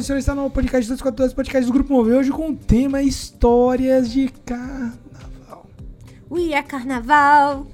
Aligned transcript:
E 0.00 0.02
senhores, 0.02 0.22
está 0.22 0.34
no 0.34 0.48
podcast 0.48 0.88
242, 0.88 1.34
podcast 1.34 1.66
do 1.66 1.74
Grupo 1.74 1.92
Moveu, 1.92 2.20
hoje 2.20 2.30
com 2.30 2.48
o 2.48 2.56
tema 2.56 3.02
Histórias 3.02 4.10
de 4.10 4.30
Carnaval. 4.46 5.66
We 6.30 6.54
are 6.54 6.66
carnaval. 6.66 7.66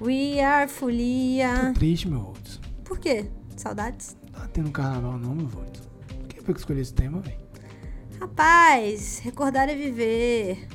We 0.00 0.40
are 0.40 0.68
Tô 0.68 0.74
folia. 0.74 1.72
triste, 1.74 2.06
meu 2.06 2.20
Volts. 2.20 2.60
Por 2.84 3.00
quê? 3.00 3.24
Saudades? 3.56 4.16
Não 4.32 4.42
tá 4.42 4.48
tendo 4.52 4.70
carnaval 4.70 5.18
não, 5.18 5.34
meu 5.34 5.48
Volts. 5.48 5.82
Quem 6.28 6.40
foi 6.40 6.54
que 6.54 6.60
escolheu 6.60 6.82
esse 6.82 6.94
tema, 6.94 7.18
velho? 7.18 7.36
Rapaz, 8.20 9.18
recordar 9.24 9.68
é 9.68 9.74
viver. 9.74 10.68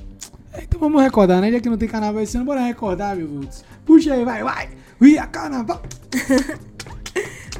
É, 0.52 0.64
então 0.64 0.78
vamos 0.78 1.02
recordar, 1.02 1.40
né? 1.40 1.54
Já 1.54 1.62
que 1.62 1.70
não 1.70 1.78
tem 1.78 1.88
carnaval 1.88 2.22
esse 2.22 2.36
ano, 2.36 2.46
bora 2.46 2.60
recordar, 2.66 3.16
meu 3.16 3.30
Volts. 3.30 3.64
Puxa 3.86 4.14
aí, 4.14 4.26
vai, 4.26 4.44
vai. 4.44 4.70
We 5.02 5.18
are 5.18 5.30
Carnaval. 5.30 5.82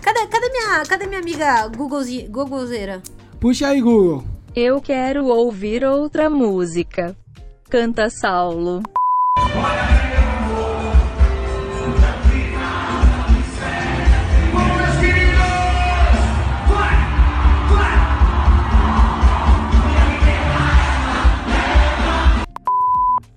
Cadê, 0.02 0.28
cadê, 0.28 0.50
minha, 0.50 0.86
cadê 0.86 1.06
minha 1.06 1.20
amiga 1.22 1.68
Googlezeira? 1.68 3.02
Puxa 3.42 3.70
aí, 3.70 3.82
Google. 3.82 4.24
Eu 4.56 4.80
quero 4.80 5.26
ouvir 5.26 5.84
outra 5.84 6.30
música. 6.30 7.18
Canta 7.68 8.08
Saulo. 8.08 8.84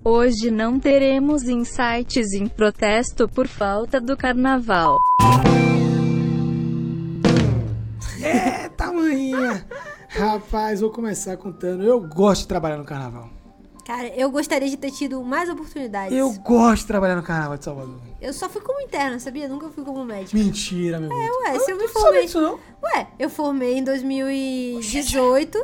Hoje 0.04 0.50
não 0.50 0.78
teremos 0.78 1.44
insights 1.44 2.34
em 2.34 2.46
protesto 2.46 3.26
por 3.26 3.48
falta 3.48 3.98
do 4.02 4.18
carnaval. 4.18 4.98
Rapaz, 10.24 10.80
vou 10.80 10.90
começar 10.90 11.36
contando. 11.36 11.82
Eu 11.84 12.00
gosto 12.00 12.42
de 12.42 12.48
trabalhar 12.48 12.78
no 12.78 12.84
carnaval. 12.84 13.28
Cara, 13.84 14.08
eu 14.16 14.30
gostaria 14.30 14.68
de 14.68 14.78
ter 14.78 14.90
tido 14.90 15.22
mais 15.22 15.50
oportunidades. 15.50 16.16
Eu 16.16 16.32
gosto 16.32 16.82
de 16.82 16.86
trabalhar 16.86 17.16
no 17.16 17.22
carnaval 17.22 17.58
de 17.58 17.64
Salvador. 17.64 18.00
Eu 18.18 18.32
só 18.32 18.48
fui 18.48 18.62
como 18.62 18.80
interna, 18.80 19.18
sabia? 19.18 19.46
Nunca 19.46 19.68
fui 19.68 19.84
como 19.84 20.02
médica. 20.02 20.38
Mentira, 20.38 20.98
meu 20.98 21.10
Volts. 21.10 21.36
Ué, 21.44 21.58
se 21.58 21.70
eu 21.70 21.76
me 21.76 21.88
formei. 21.88 22.22
disso, 22.22 22.40
não. 22.40 22.58
Ué, 22.82 23.06
eu 23.18 23.28
formei 23.28 23.76
em 23.76 23.84
2018, 23.84 25.62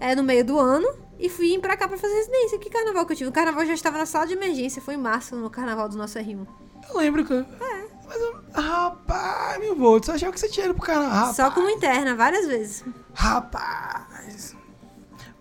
é, 0.00 0.14
no 0.14 0.22
meio 0.22 0.42
do 0.42 0.58
ano, 0.58 0.88
e 1.18 1.28
fui 1.28 1.58
pra 1.58 1.76
cá 1.76 1.86
pra 1.86 1.98
fazer 1.98 2.14
residência. 2.14 2.58
Que 2.58 2.70
carnaval 2.70 3.04
que 3.04 3.12
eu 3.12 3.16
tive? 3.16 3.28
O 3.28 3.32
carnaval 3.32 3.66
já 3.66 3.74
estava 3.74 3.98
na 3.98 4.06
sala 4.06 4.26
de 4.26 4.32
emergência, 4.32 4.80
foi 4.80 4.94
em 4.94 4.98
março, 4.98 5.36
no 5.36 5.50
carnaval 5.50 5.90
do 5.90 5.98
nosso 5.98 6.18
R1. 6.18 6.46
Eu 6.88 6.96
lembro 6.96 7.22
que. 7.26 7.34
É. 7.34 7.81
Mas, 8.12 8.64
rapaz, 8.64 9.60
meu 9.60 9.74
Volts, 9.74 10.08
eu 10.08 10.14
achava 10.14 10.32
que 10.32 10.40
você 10.40 10.48
tinha 10.48 10.66
ido 10.66 10.74
pro 10.74 10.84
carnaval. 10.84 11.10
Rapaz. 11.10 11.36
Só 11.36 11.50
como 11.50 11.68
interna, 11.70 12.14
várias 12.14 12.46
vezes. 12.46 12.84
Rapaz! 13.14 14.54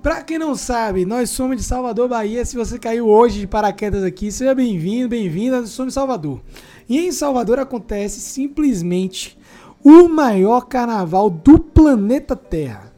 Pra 0.01 0.23
quem 0.23 0.39
não 0.39 0.55
sabe, 0.55 1.05
nós 1.05 1.29
somos 1.29 1.57
de 1.57 1.63
Salvador, 1.63 2.07
Bahia. 2.07 2.43
Se 2.43 2.55
você 2.55 2.79
caiu 2.79 3.07
hoje 3.07 3.41
de 3.41 3.47
paraquedas 3.47 4.03
aqui, 4.03 4.31
seja 4.31 4.55
bem-vindo, 4.55 5.09
bem-vinda. 5.09 5.61
Nós 5.61 5.69
somos 5.69 5.91
de 5.91 5.95
Salvador. 5.95 6.41
E 6.89 6.99
em 6.99 7.11
Salvador 7.11 7.59
acontece 7.59 8.19
simplesmente 8.19 9.37
o 9.83 10.07
maior 10.07 10.61
carnaval 10.61 11.29
do 11.29 11.59
planeta 11.59 12.35
Terra. 12.35 12.91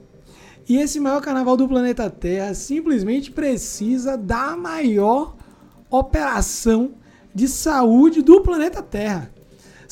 E 0.67 0.77
esse 0.77 0.97
maior 0.99 1.21
carnaval 1.21 1.57
do 1.57 1.67
planeta 1.67 2.09
Terra 2.09 2.53
simplesmente 2.53 3.31
precisa 3.31 4.17
da 4.17 4.55
maior 4.55 5.35
operação 5.89 6.93
de 7.35 7.49
saúde 7.49 8.21
do 8.21 8.39
planeta 8.41 8.81
Terra. 8.81 9.32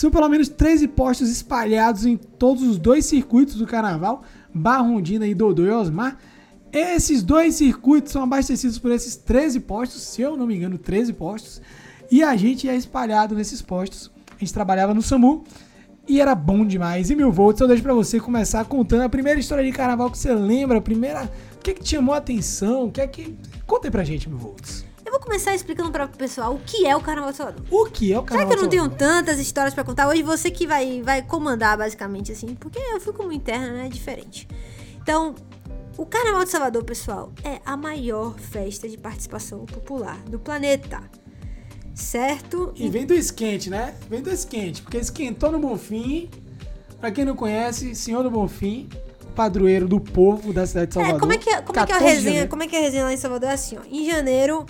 São 0.01 0.09
pelo 0.09 0.27
menos 0.27 0.49
13 0.49 0.87
postos 0.87 1.29
espalhados 1.29 2.07
em 2.07 2.17
todos 2.17 2.63
os 2.63 2.79
dois 2.79 3.05
circuitos 3.05 3.53
do 3.53 3.67
carnaval, 3.67 4.23
Barrondina 4.51 5.27
e 5.27 5.35
Dodô 5.35 5.63
e 5.63 5.69
Osmar. 5.69 6.17
Esses 6.73 7.21
dois 7.21 7.53
circuitos 7.53 8.11
são 8.11 8.23
abastecidos 8.23 8.79
por 8.79 8.91
esses 8.91 9.15
13 9.15 9.59
postos, 9.59 10.01
se 10.01 10.19
eu 10.19 10.35
não 10.35 10.47
me 10.47 10.55
engano, 10.55 10.79
13 10.79 11.13
postos. 11.13 11.61
E 12.09 12.23
a 12.23 12.35
gente 12.35 12.67
é 12.67 12.75
espalhado 12.75 13.35
nesses 13.35 13.61
postos. 13.61 14.09
A 14.35 14.39
gente 14.39 14.51
trabalhava 14.51 14.91
no 14.91 15.03
SAMU 15.03 15.43
e 16.07 16.19
era 16.19 16.33
bom 16.33 16.65
demais. 16.65 17.11
E 17.11 17.15
mil 17.15 17.31
volts, 17.31 17.61
eu 17.61 17.67
deixo 17.67 17.83
pra 17.83 17.93
você 17.93 18.19
começar 18.19 18.65
contando 18.65 19.03
a 19.03 19.09
primeira 19.09 19.39
história 19.39 19.63
de 19.63 19.71
carnaval 19.71 20.09
que 20.09 20.17
você 20.17 20.33
lembra, 20.33 20.79
a 20.79 20.81
primeira. 20.81 21.31
O 21.57 21.59
que, 21.59 21.75
que 21.75 21.83
te 21.83 21.89
chamou 21.91 22.15
a 22.15 22.17
atenção? 22.17 22.85
O 22.85 22.91
que 22.91 23.01
é 23.01 23.07
que. 23.07 23.37
Conta 23.67 23.85
aí 23.85 23.91
pra 23.91 24.03
gente, 24.03 24.27
mil 24.27 24.39
volts. 24.39 24.83
Eu 25.11 25.19
vou 25.19 25.25
começar 25.25 25.53
explicando 25.53 25.91
para 25.91 26.05
o 26.05 26.07
pessoal 26.07 26.53
o 26.55 26.59
que 26.59 26.87
é 26.87 26.95
o 26.95 27.01
Carnaval 27.01 27.31
de 27.31 27.37
Salvador. 27.37 27.65
O 27.69 27.85
que 27.87 28.13
é 28.13 28.17
o 28.17 28.21
Já 28.21 28.27
carnaval? 28.27 28.47
que 28.47 28.57
eu 28.57 28.61
não 28.61 28.69
tenho 28.69 28.89
tantas 28.89 29.39
histórias 29.39 29.73
pra 29.73 29.83
contar, 29.83 30.07
hoje 30.07 30.23
você 30.23 30.49
que 30.49 30.65
vai, 30.65 31.01
vai 31.01 31.21
comandar, 31.21 31.77
basicamente, 31.77 32.31
assim, 32.31 32.55
porque 32.55 32.79
eu 32.79 32.97
fui 33.01 33.11
como 33.11 33.29
interna, 33.29 33.73
né? 33.73 33.87
É 33.87 33.89
diferente. 33.89 34.47
Então, 35.03 35.35
o 35.97 36.05
Carnaval 36.05 36.45
de 36.45 36.49
Salvador, 36.51 36.85
pessoal, 36.85 37.33
é 37.43 37.59
a 37.65 37.75
maior 37.75 38.39
festa 38.39 38.87
de 38.87 38.97
participação 38.97 39.65
popular 39.65 40.17
do 40.29 40.39
planeta. 40.39 41.01
Certo? 41.93 42.71
E 42.77 42.87
vem 42.87 43.05
do 43.05 43.13
esquente, 43.13 43.69
né? 43.69 43.93
Vem 44.09 44.21
do 44.21 44.31
esquente, 44.31 44.81
porque 44.81 44.95
esquentou 44.97 45.51
no 45.51 45.59
Bonfim. 45.59 46.29
Pra 47.01 47.11
quem 47.11 47.25
não 47.25 47.35
conhece, 47.35 47.93
Senhor 47.95 48.23
do 48.23 48.31
Bonfim, 48.31 48.87
padroeiro 49.35 49.89
do 49.89 49.99
povo 49.99 50.53
da 50.53 50.65
cidade 50.65 50.87
de 50.87 50.93
Salvador. 50.93 51.17
É, 51.17 51.19
como 51.19 51.33
é 51.33 51.37
que, 51.37 51.49
é- 51.49 51.61
como 51.61 51.77
é, 51.79 51.85
que 51.85 51.91
é 51.91 51.95
a 51.95 51.99
14 51.99 52.15
de 52.21 52.23
resenha? 52.29 52.47
Como 52.47 52.63
é 52.63 52.67
que 52.67 52.75
é 52.77 52.79
a 52.79 52.81
resenha 52.83 53.03
lá 53.03 53.13
em 53.13 53.17
Salvador? 53.17 53.49
É 53.49 53.53
assim, 53.53 53.77
ó. 53.77 53.81
Em 53.91 54.09
janeiro, 54.09 54.65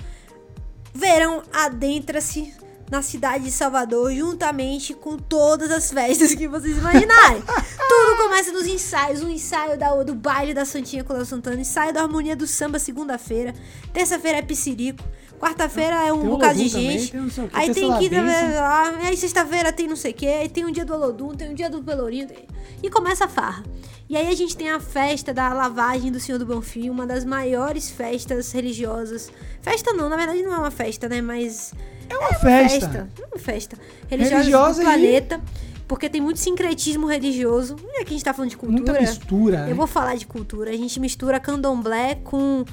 verão 0.93 1.41
adentra-se 1.53 2.53
na 2.89 3.01
cidade 3.01 3.45
de 3.45 3.51
Salvador, 3.51 4.13
juntamente 4.13 4.93
com 4.93 5.17
todas 5.17 5.71
as 5.71 5.91
festas 5.91 6.35
que 6.35 6.45
vocês 6.47 6.77
imaginarem. 6.77 7.41
Tudo 7.87 8.17
começa 8.17 8.51
nos 8.51 8.67
ensaios. 8.67 9.21
O 9.21 9.29
ensaio 9.29 9.77
da, 9.79 10.03
do 10.03 10.13
baile 10.13 10.53
da 10.53 10.65
Santinha 10.65 11.01
com 11.03 11.13
o 11.13 11.15
Léo 11.15 11.25
Santana, 11.25 11.61
ensaio 11.61 11.93
da 11.93 12.01
harmonia 12.01 12.35
do 12.35 12.45
samba 12.45 12.79
segunda-feira. 12.79 13.53
Terça-feira 13.93 14.39
é 14.39 14.41
piscirico. 14.41 15.01
Quarta-feira 15.39 15.95
é 16.05 16.13
um 16.13 16.19
o 16.27 16.29
bocado 16.31 16.53
de 16.53 16.61
Olodum 16.65 16.71
também, 16.77 16.99
gente. 16.99 17.11
tem 17.11 17.49
aí 17.53 17.73
tem 17.73 17.83
quinta-feira 17.97 18.23
bênção. 18.23 18.61
lá, 18.61 18.89
aí 19.07 19.17
sexta-feira 19.17 19.73
tem 19.73 19.87
não 19.87 19.95
sei 19.95 20.11
o 20.11 20.13
que, 20.13 20.27
aí 20.27 20.47
tem 20.47 20.65
um 20.65 20.71
dia 20.71 20.85
do 20.85 20.93
Olodum, 20.93 21.29
tem 21.33 21.49
um 21.49 21.55
dia 21.55 21.67
do 21.67 21.81
Pelourinho, 21.81 22.27
tem- 22.27 22.45
e 22.83 22.89
começa 22.91 23.25
a 23.25 23.27
farra. 23.27 23.63
E 24.11 24.17
aí 24.17 24.27
a 24.27 24.35
gente 24.35 24.57
tem 24.57 24.69
a 24.69 24.77
festa 24.77 25.33
da 25.33 25.53
lavagem 25.53 26.11
do 26.11 26.19
Senhor 26.19 26.37
do 26.37 26.45
Bonfim, 26.45 26.89
uma 26.89 27.07
das 27.07 27.23
maiores 27.23 27.89
festas 27.89 28.51
religiosas. 28.51 29.31
Festa 29.61 29.93
não, 29.93 30.09
na 30.09 30.17
verdade 30.17 30.41
não 30.41 30.53
é 30.53 30.57
uma 30.57 30.69
festa, 30.69 31.07
né, 31.07 31.21
mas 31.21 31.73
É 32.09 32.17
uma 32.17 32.33
festa. 32.33 33.09
é 33.21 33.25
uma 33.25 33.39
festa 33.39 33.77
religiosa, 34.09 34.35
Religiosa 34.37 34.73
do 34.73 34.81
e- 34.81 34.83
planeta, 34.83 35.41
porque 35.87 36.09
tem 36.09 36.19
muito 36.19 36.41
sincretismo 36.41 37.07
religioso. 37.07 37.77
Não 37.81 38.01
é 38.01 38.03
que 38.03 38.09
a 38.09 38.11
gente 38.17 38.25
tá 38.25 38.33
falando 38.33 38.49
de 38.49 38.57
cultura. 38.57 38.83
Muita 38.83 38.99
mistura. 38.99 39.65
né? 39.65 39.71
Eu 39.71 39.77
vou 39.77 39.87
falar 39.87 40.15
de 40.17 40.27
cultura. 40.27 40.71
A 40.71 40.75
gente 40.77 40.99
mistura 40.99 41.39
candomblé 41.39 42.15
com, 42.15 42.65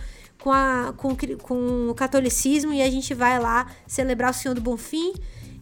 com, 0.42 0.50
a, 0.50 0.92
com, 0.96 1.14
com 1.40 1.88
o 1.88 1.94
catolicismo 1.94 2.72
e 2.72 2.82
a 2.82 2.90
gente 2.90 3.14
vai 3.14 3.38
lá 3.38 3.68
celebrar 3.86 4.32
o 4.32 4.34
Senhor 4.34 4.56
do 4.56 4.60
Bonfim 4.60 5.12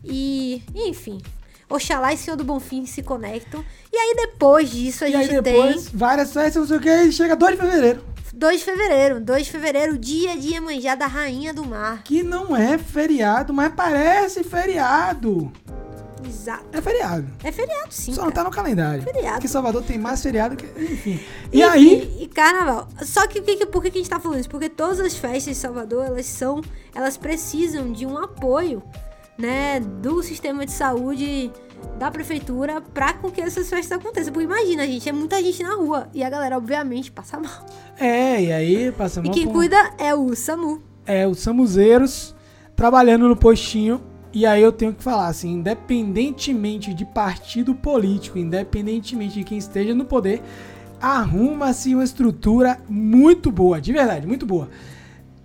e, 0.03 0.63
e, 0.75 0.89
enfim. 0.89 1.21
Oxalá 1.69 2.13
e 2.13 2.17
Senhor 2.17 2.37
do 2.37 2.45
Bonfim 2.45 2.87
se 2.87 3.03
conectam. 3.03 3.65
E 3.93 3.97
aí 3.97 4.15
depois 4.17 4.71
disso 4.71 5.05
a 5.05 5.09
E 5.09 5.15
aí 5.17 5.27
gente 5.27 5.41
depois, 5.43 5.87
tem 5.87 5.99
várias 5.99 6.33
festas, 6.33 6.57
não 6.57 6.67
sei 6.67 6.77
o 6.77 6.81
que, 6.81 6.89
e 7.09 7.13
chega 7.13 7.35
2 7.35 7.53
de 7.57 7.61
fevereiro. 7.61 8.05
2 8.35 8.59
de 8.59 8.65
fevereiro. 8.65 9.21
2 9.21 9.47
de 9.47 9.51
fevereiro, 9.53 9.99
dia 9.99 10.33
a 10.33 10.37
dia 10.37 10.61
manjar 10.61 10.97
da 10.97 11.07
Rainha 11.07 11.53
do 11.55 11.65
Mar. 11.65 12.03
Que 12.05 12.23
não 12.23 12.55
é 12.57 12.77
feriado, 12.79 13.53
mas 13.55 13.73
parece 13.75 14.45
feriado. 14.45 15.51
Exato. 16.27 16.65
É 16.73 16.81
feriado. 16.81 17.27
É 17.43 17.53
feriado 17.53 17.89
sim, 17.91 18.13
Só 18.13 18.25
não 18.25 18.33
tá 18.33 18.43
no 18.43 18.51
calendário. 18.51 19.03
Feriado. 19.03 19.35
Porque 19.35 19.49
Salvador 19.49 19.83
tem 19.83 19.97
mais 19.99 20.23
feriado 20.23 20.57
que. 20.57 20.67
Enfim. 20.83 21.21
E, 21.53 21.63
Enfim, 21.63 21.63
aí. 21.63 22.17
E 22.21 22.27
carnaval. 22.27 22.89
Só 23.03 23.27
que, 23.27 23.41
que 23.41 23.57
que- 23.57 23.67
por 23.67 23.83
que, 23.83 23.91
que 23.91 23.99
a 23.99 24.01
gente 24.01 24.11
tá 24.11 24.19
falando 24.19 24.41
isso? 24.41 24.49
Porque 24.51 24.69
todas 24.69 24.99
as 25.01 25.15
festas 25.17 25.45
de 25.45 25.55
Salvador, 25.55 26.05
elas 26.05 26.27
são. 26.27 26.61
Elas 26.95 27.17
precisam 27.17 27.93
de 27.93 28.05
um 28.07 28.19
apoio, 28.19 28.83
né? 29.39 29.81
Do 29.81 30.23
sistema 30.23 30.65
de 30.67 30.73
saúde 30.73 31.51
da 31.99 32.11
prefeitura 32.11 32.81
pra 32.81 33.13
com 33.15 33.31
que 33.31 33.41
essas 33.41 33.69
festas 33.69 33.99
aconteçam. 33.99 34.33
Porque 34.33 34.45
imagina, 34.47 34.87
gente, 34.87 35.09
é 35.09 35.13
muita 35.13 35.43
gente 35.43 35.63
na 35.63 35.75
rua. 35.75 36.09
E 36.15 36.23
a 36.25 36.31
galera, 36.31 36.57
obviamente, 36.57 37.11
passa 37.13 37.39
mal. 37.39 37.67
É, 37.99 38.43
e 38.43 38.53
aí 38.53 38.93
passamos. 38.93 39.31
E 39.31 39.33
quem 39.33 39.45
por- 39.47 39.55
cuida 39.55 39.77
é 39.99 40.15
o 40.15 40.35
SAMU. 40.35 40.83
é, 41.07 41.27
os 41.27 41.39
samuzeiros 41.41 42.35
trabalhando 42.75 43.29
no 43.29 43.37
postinho. 43.37 44.01
E 44.33 44.45
aí 44.45 44.63
eu 44.63 44.71
tenho 44.73 44.93
que 44.93 45.03
falar 45.03 45.29
assim, 45.29 45.53
independentemente 45.55 46.93
de 46.93 47.07
partido 47.07 47.75
político, 47.75 48.37
independentemente 48.39 49.35
de 49.35 49.45
quem 49.45 49.57
esteja 49.57 49.95
no 49.95 50.05
poder, 50.05 50.43
arruma-se 51.01 51.95
uma 51.95 52.05
estrutura 52.05 52.79
muito 52.89 53.51
boa, 53.51 53.81
de 53.81 53.93
verdade, 53.93 54.27
muito 54.27 54.45
boa. 54.45 54.69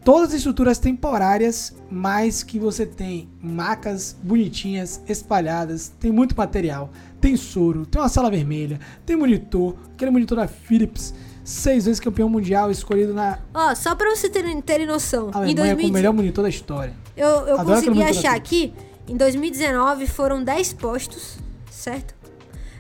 Todas 0.04 0.30
as 0.30 0.38
estruturas 0.38 0.80
temporárias, 0.80 1.76
mas 1.90 2.42
que 2.42 2.58
você 2.58 2.88
tem 2.88 3.30
macas 3.40 4.16
bonitinhas 4.24 5.00
espalhadas, 5.08 5.90
tem 6.00 6.12
muito 6.12 6.36
material, 6.36 6.90
tem 7.20 7.38
soro, 7.38 7.86
tem 7.86 8.02
uma 8.02 8.10
sala 8.10 8.32
vermelha, 8.32 8.80
tem 9.06 9.16
monitor, 9.16 9.76
aquele 9.94 10.10
monitor 10.10 10.38
da 10.38 10.48
Philips, 10.48 11.14
seis 11.44 11.86
vezes 11.86 12.00
campeão 12.00 12.28
mundial, 12.28 12.72
escolhido 12.72 13.14
na 13.14 13.38
Ó, 13.54 13.76
só 13.76 13.94
pra 13.94 14.10
vocês 14.10 14.34
terem, 14.34 14.60
terem 14.60 14.88
noção. 14.88 15.30
em 15.30 15.34
Alemanha 15.36 15.76
como 15.76 15.90
o 15.90 15.92
2019, 15.92 15.94
melhor 15.94 16.14
monitor 16.14 16.44
da 16.44 16.50
história. 16.50 16.94
eu, 17.16 17.28
eu 17.28 17.60
Adoro 17.60 17.76
consegui 17.76 18.02
achar 18.02 18.36
aqui. 18.36 18.74
em 19.08 19.16
2019 19.16 20.08
foram 20.08 20.44
10 20.44 20.74
postos, 20.74 21.38
certo? 21.70 22.16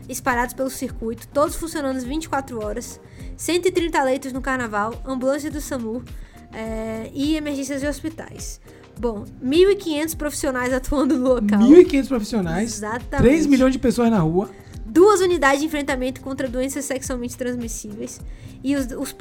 Espalhados 0.09 0.55
pelo 0.55 0.71
circuito, 0.71 1.27
todos 1.27 1.55
funcionando 1.55 1.97
as 1.97 2.03
24 2.03 2.65
horas. 2.65 2.99
130 3.37 4.03
leitos 4.03 4.33
no 4.33 4.41
carnaval, 4.41 4.99
ambulância 5.05 5.51
do 5.51 5.61
SAMU 5.61 6.03
é, 6.53 7.09
e 7.13 7.35
emergências 7.35 7.81
de 7.81 7.87
hospitais. 7.87 8.59
Bom, 8.99 9.25
1.500 9.43 10.15
profissionais 10.15 10.73
atuando 10.73 11.17
no 11.17 11.29
local. 11.29 11.59
1.500 11.59 12.07
profissionais, 12.07 12.73
Exatamente. 12.73 13.29
3 13.29 13.45
milhões 13.47 13.73
de 13.73 13.79
pessoas 13.79 14.11
na 14.11 14.19
rua. 14.19 14.49
Duas 14.85 15.21
unidades 15.21 15.61
de 15.61 15.65
enfrentamento 15.67 16.19
contra 16.21 16.49
doenças 16.49 16.83
sexualmente 16.83 17.37
transmissíveis. 17.37 18.19
E 18.63 18.75
os, 18.75 18.87
os, 18.91 19.15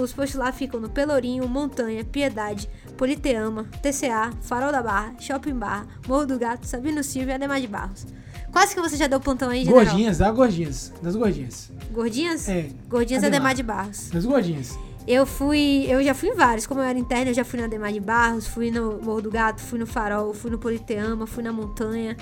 os 0.00 0.12
postos 0.12 0.34
lá 0.36 0.52
ficam 0.52 0.80
no 0.80 0.88
Pelourinho, 0.88 1.48
Montanha, 1.48 2.04
Piedade, 2.04 2.68
Politeama, 2.96 3.64
TCA, 3.82 4.30
Farol 4.40 4.70
da 4.72 4.82
Barra, 4.82 5.14
Shopping 5.18 5.54
Barra, 5.54 5.86
Morro 6.06 6.26
do 6.26 6.38
Gato, 6.38 6.66
Sabino 6.66 7.02
Silva 7.02 7.32
e 7.32 7.34
Ademar 7.34 7.60
de 7.60 7.66
Barros. 7.66 8.06
Quase 8.52 8.74
que 8.74 8.80
você 8.80 8.96
já 8.96 9.06
deu 9.06 9.20
plantão 9.20 9.50
aí, 9.50 9.64
general. 9.64 9.84
Gordinhas, 9.84 10.18
dá 10.18 10.30
gordinhas. 10.30 10.92
Das 11.02 11.14
gordinhas. 11.14 11.70
Gordinhas? 11.92 12.48
É. 12.48 12.70
Gordinhas 12.88 13.22
Ademar. 13.22 13.50
Ademar 13.50 13.54
de 13.54 13.62
Barros. 13.62 14.10
Das 14.10 14.24
gordinhas. 14.24 14.78
Eu 15.06 15.24
fui. 15.24 15.86
Eu 15.88 16.02
já 16.02 16.14
fui 16.14 16.30
em 16.30 16.34
vários. 16.34 16.66
Como 16.66 16.80
eu 16.80 16.84
era 16.84 16.98
interna, 16.98 17.30
eu 17.30 17.34
já 17.34 17.44
fui 17.44 17.60
na 17.60 17.66
Ademar 17.66 17.92
de 17.92 18.00
Barros, 18.00 18.46
fui 18.46 18.70
no 18.70 18.98
Morro 19.02 19.22
do 19.22 19.30
Gato, 19.30 19.60
fui 19.60 19.78
no 19.78 19.86
Farol, 19.86 20.32
fui 20.34 20.50
no 20.50 20.58
Politeama, 20.58 21.26
fui 21.26 21.42
na 21.42 21.52
montanha. 21.52 22.16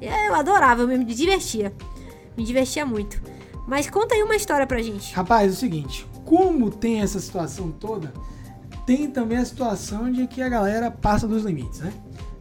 E 0.00 0.06
Eu 0.06 0.34
adorava, 0.34 0.82
eu 0.82 0.88
me 0.88 1.04
divertia. 1.04 1.72
Me 2.36 2.44
divertia 2.44 2.84
muito. 2.84 3.20
Mas 3.66 3.88
conta 3.88 4.14
aí 4.14 4.22
uma 4.22 4.36
história 4.36 4.66
pra 4.66 4.82
gente. 4.82 5.14
Rapaz, 5.14 5.50
é 5.50 5.54
o 5.54 5.56
seguinte, 5.56 6.06
como 6.24 6.70
tem 6.70 7.00
essa 7.00 7.18
situação 7.18 7.72
toda, 7.72 8.12
tem 8.84 9.10
também 9.10 9.38
a 9.38 9.44
situação 9.44 10.12
de 10.12 10.26
que 10.26 10.42
a 10.42 10.48
galera 10.48 10.90
passa 10.90 11.26
dos 11.26 11.42
limites, 11.42 11.80
né? 11.80 11.92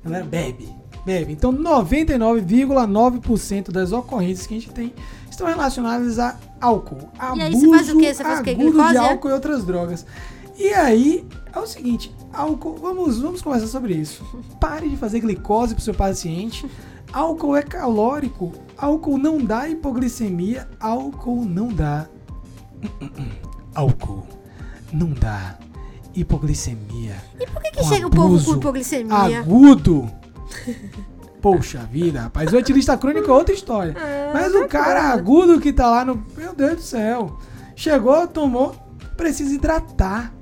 A 0.03 0.09
galera 0.09 0.25
bebe, 0.25 0.69
bebe. 1.03 1.33
Então 1.33 1.51
99,9% 1.51 3.71
das 3.71 3.91
ocorrências 3.91 4.45
que 4.45 4.55
a 4.55 4.59
gente 4.59 4.71
tem 4.71 4.93
estão 5.35 5.47
relacionadas 5.47 6.17
a 6.17 6.37
álcool. 6.59 7.09
Abuso 7.19 7.39
E 7.39 7.43
aí 7.43 7.53
você 7.53 7.69
faz 7.69 7.89
o 7.89 7.97
quê? 7.97 8.13
Você 8.13 8.23
faz 8.23 8.39
o 8.39 8.43
quê? 8.43 8.53
Glicose, 8.55 8.89
de 8.89 8.97
é? 8.97 8.99
álcool 8.99 9.29
e 9.29 9.33
outras 9.33 9.65
drogas. 9.65 10.05
E 10.57 10.69
aí, 10.69 11.27
é 11.53 11.59
o 11.59 11.67
seguinte, 11.67 12.15
álcool, 12.33 12.77
vamos, 12.77 13.19
vamos 13.19 13.41
conversar 13.41 13.67
sobre 13.67 13.93
isso. 13.93 14.25
Pare 14.59 14.89
de 14.89 14.97
fazer 14.97 15.19
glicose 15.19 15.75
pro 15.75 15.83
seu 15.83 15.93
paciente. 15.93 16.69
Álcool 17.11 17.55
é 17.55 17.61
calórico. 17.61 18.53
Álcool 18.77 19.17
não 19.17 19.37
dá 19.37 19.69
hipoglicemia. 19.69 20.67
Álcool 20.79 21.45
não 21.45 21.67
dá. 21.67 22.07
Álcool 23.75 24.25
não 24.91 25.11
dá 25.11 25.57
hipoglicemia. 26.13 27.15
E 27.39 27.45
por 27.45 27.61
que, 27.61 27.71
que 27.71 27.83
chega 27.83 28.07
o 28.07 28.09
povo 28.09 28.43
com 28.43 28.55
hipoglicemia? 28.55 29.39
Agudo. 29.39 30.09
Poxa 31.45 31.87
vida, 31.91 32.21
rapaz. 32.21 32.51
O 32.51 32.57
etilista 32.57 32.97
crônico 32.97 33.29
é 33.29 33.31
outra 33.31 33.53
história. 33.53 33.93
Ah, 33.95 34.31
Mas 34.33 34.55
o 34.55 34.67
cara 34.67 35.13
agudo 35.13 35.61
que 35.61 35.71
tá 35.71 35.87
lá 35.87 36.03
no. 36.03 36.25
Meu 36.35 36.55
Deus 36.55 36.75
do 36.77 36.81
céu. 36.81 37.37
Chegou, 37.75 38.27
tomou. 38.27 38.75
Precisa 39.15 39.53
hidratar. 39.53 40.33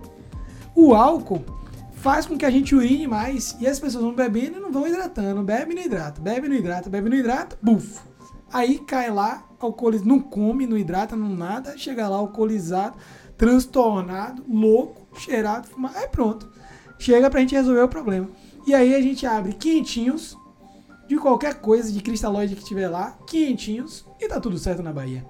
O 0.74 0.96
álcool 0.96 1.44
faz 1.92 2.26
com 2.26 2.38
que 2.38 2.46
a 2.46 2.50
gente 2.50 2.74
urine 2.74 3.06
mais. 3.06 3.54
E 3.60 3.68
as 3.68 3.82
pessoas 3.82 4.02
vão 4.02 4.16
bebendo 4.16 4.60
e 4.60 4.62
não 4.62 4.72
vão 4.72 4.88
hidratando. 4.88 5.44
Bebe 5.44 5.76
não 5.76 5.84
hidrata. 5.84 6.22
Bebe 6.22 6.48
não 6.48 6.56
hidrata. 6.56 6.90
Bebe 6.90 7.10
não 7.10 7.18
hidrata. 7.18 7.58
Bufo. 7.62 8.02
Aí 8.50 8.80
cai 8.80 9.12
lá, 9.12 9.44
alcooliz, 9.60 10.04
não 10.04 10.22
come, 10.22 10.66
não 10.66 10.78
hidrata, 10.78 11.18
não 11.18 11.36
nada. 11.36 11.78
Chega 11.78 12.08
lá 12.08 12.16
alcoolizado, 12.16 12.96
transtornado, 13.36 14.42
louco, 14.48 15.06
cheirado, 15.20 15.68
fumado. 15.68 15.98
Aí 15.98 16.08
pronto. 16.08 16.50
Chega 16.98 17.30
pra 17.30 17.42
gente 17.42 17.56
resolver 17.56 17.82
o 17.82 17.90
problema. 17.90 18.30
E 18.66 18.74
aí 18.74 18.96
a 18.96 19.02
gente 19.02 19.26
abre 19.26 19.52
quentinhos 19.52 20.42
de 21.14 21.20
qualquer 21.20 21.56
coisa 21.56 21.92
de 21.92 22.02
cristalóide 22.02 22.56
que 22.56 22.64
tiver 22.64 22.90
lá, 22.90 23.18
quentinhos, 23.28 24.06
e 24.20 24.28
tá 24.28 24.40
tudo 24.40 24.58
certo 24.58 24.82
na 24.82 24.92
Bahia. 24.92 25.26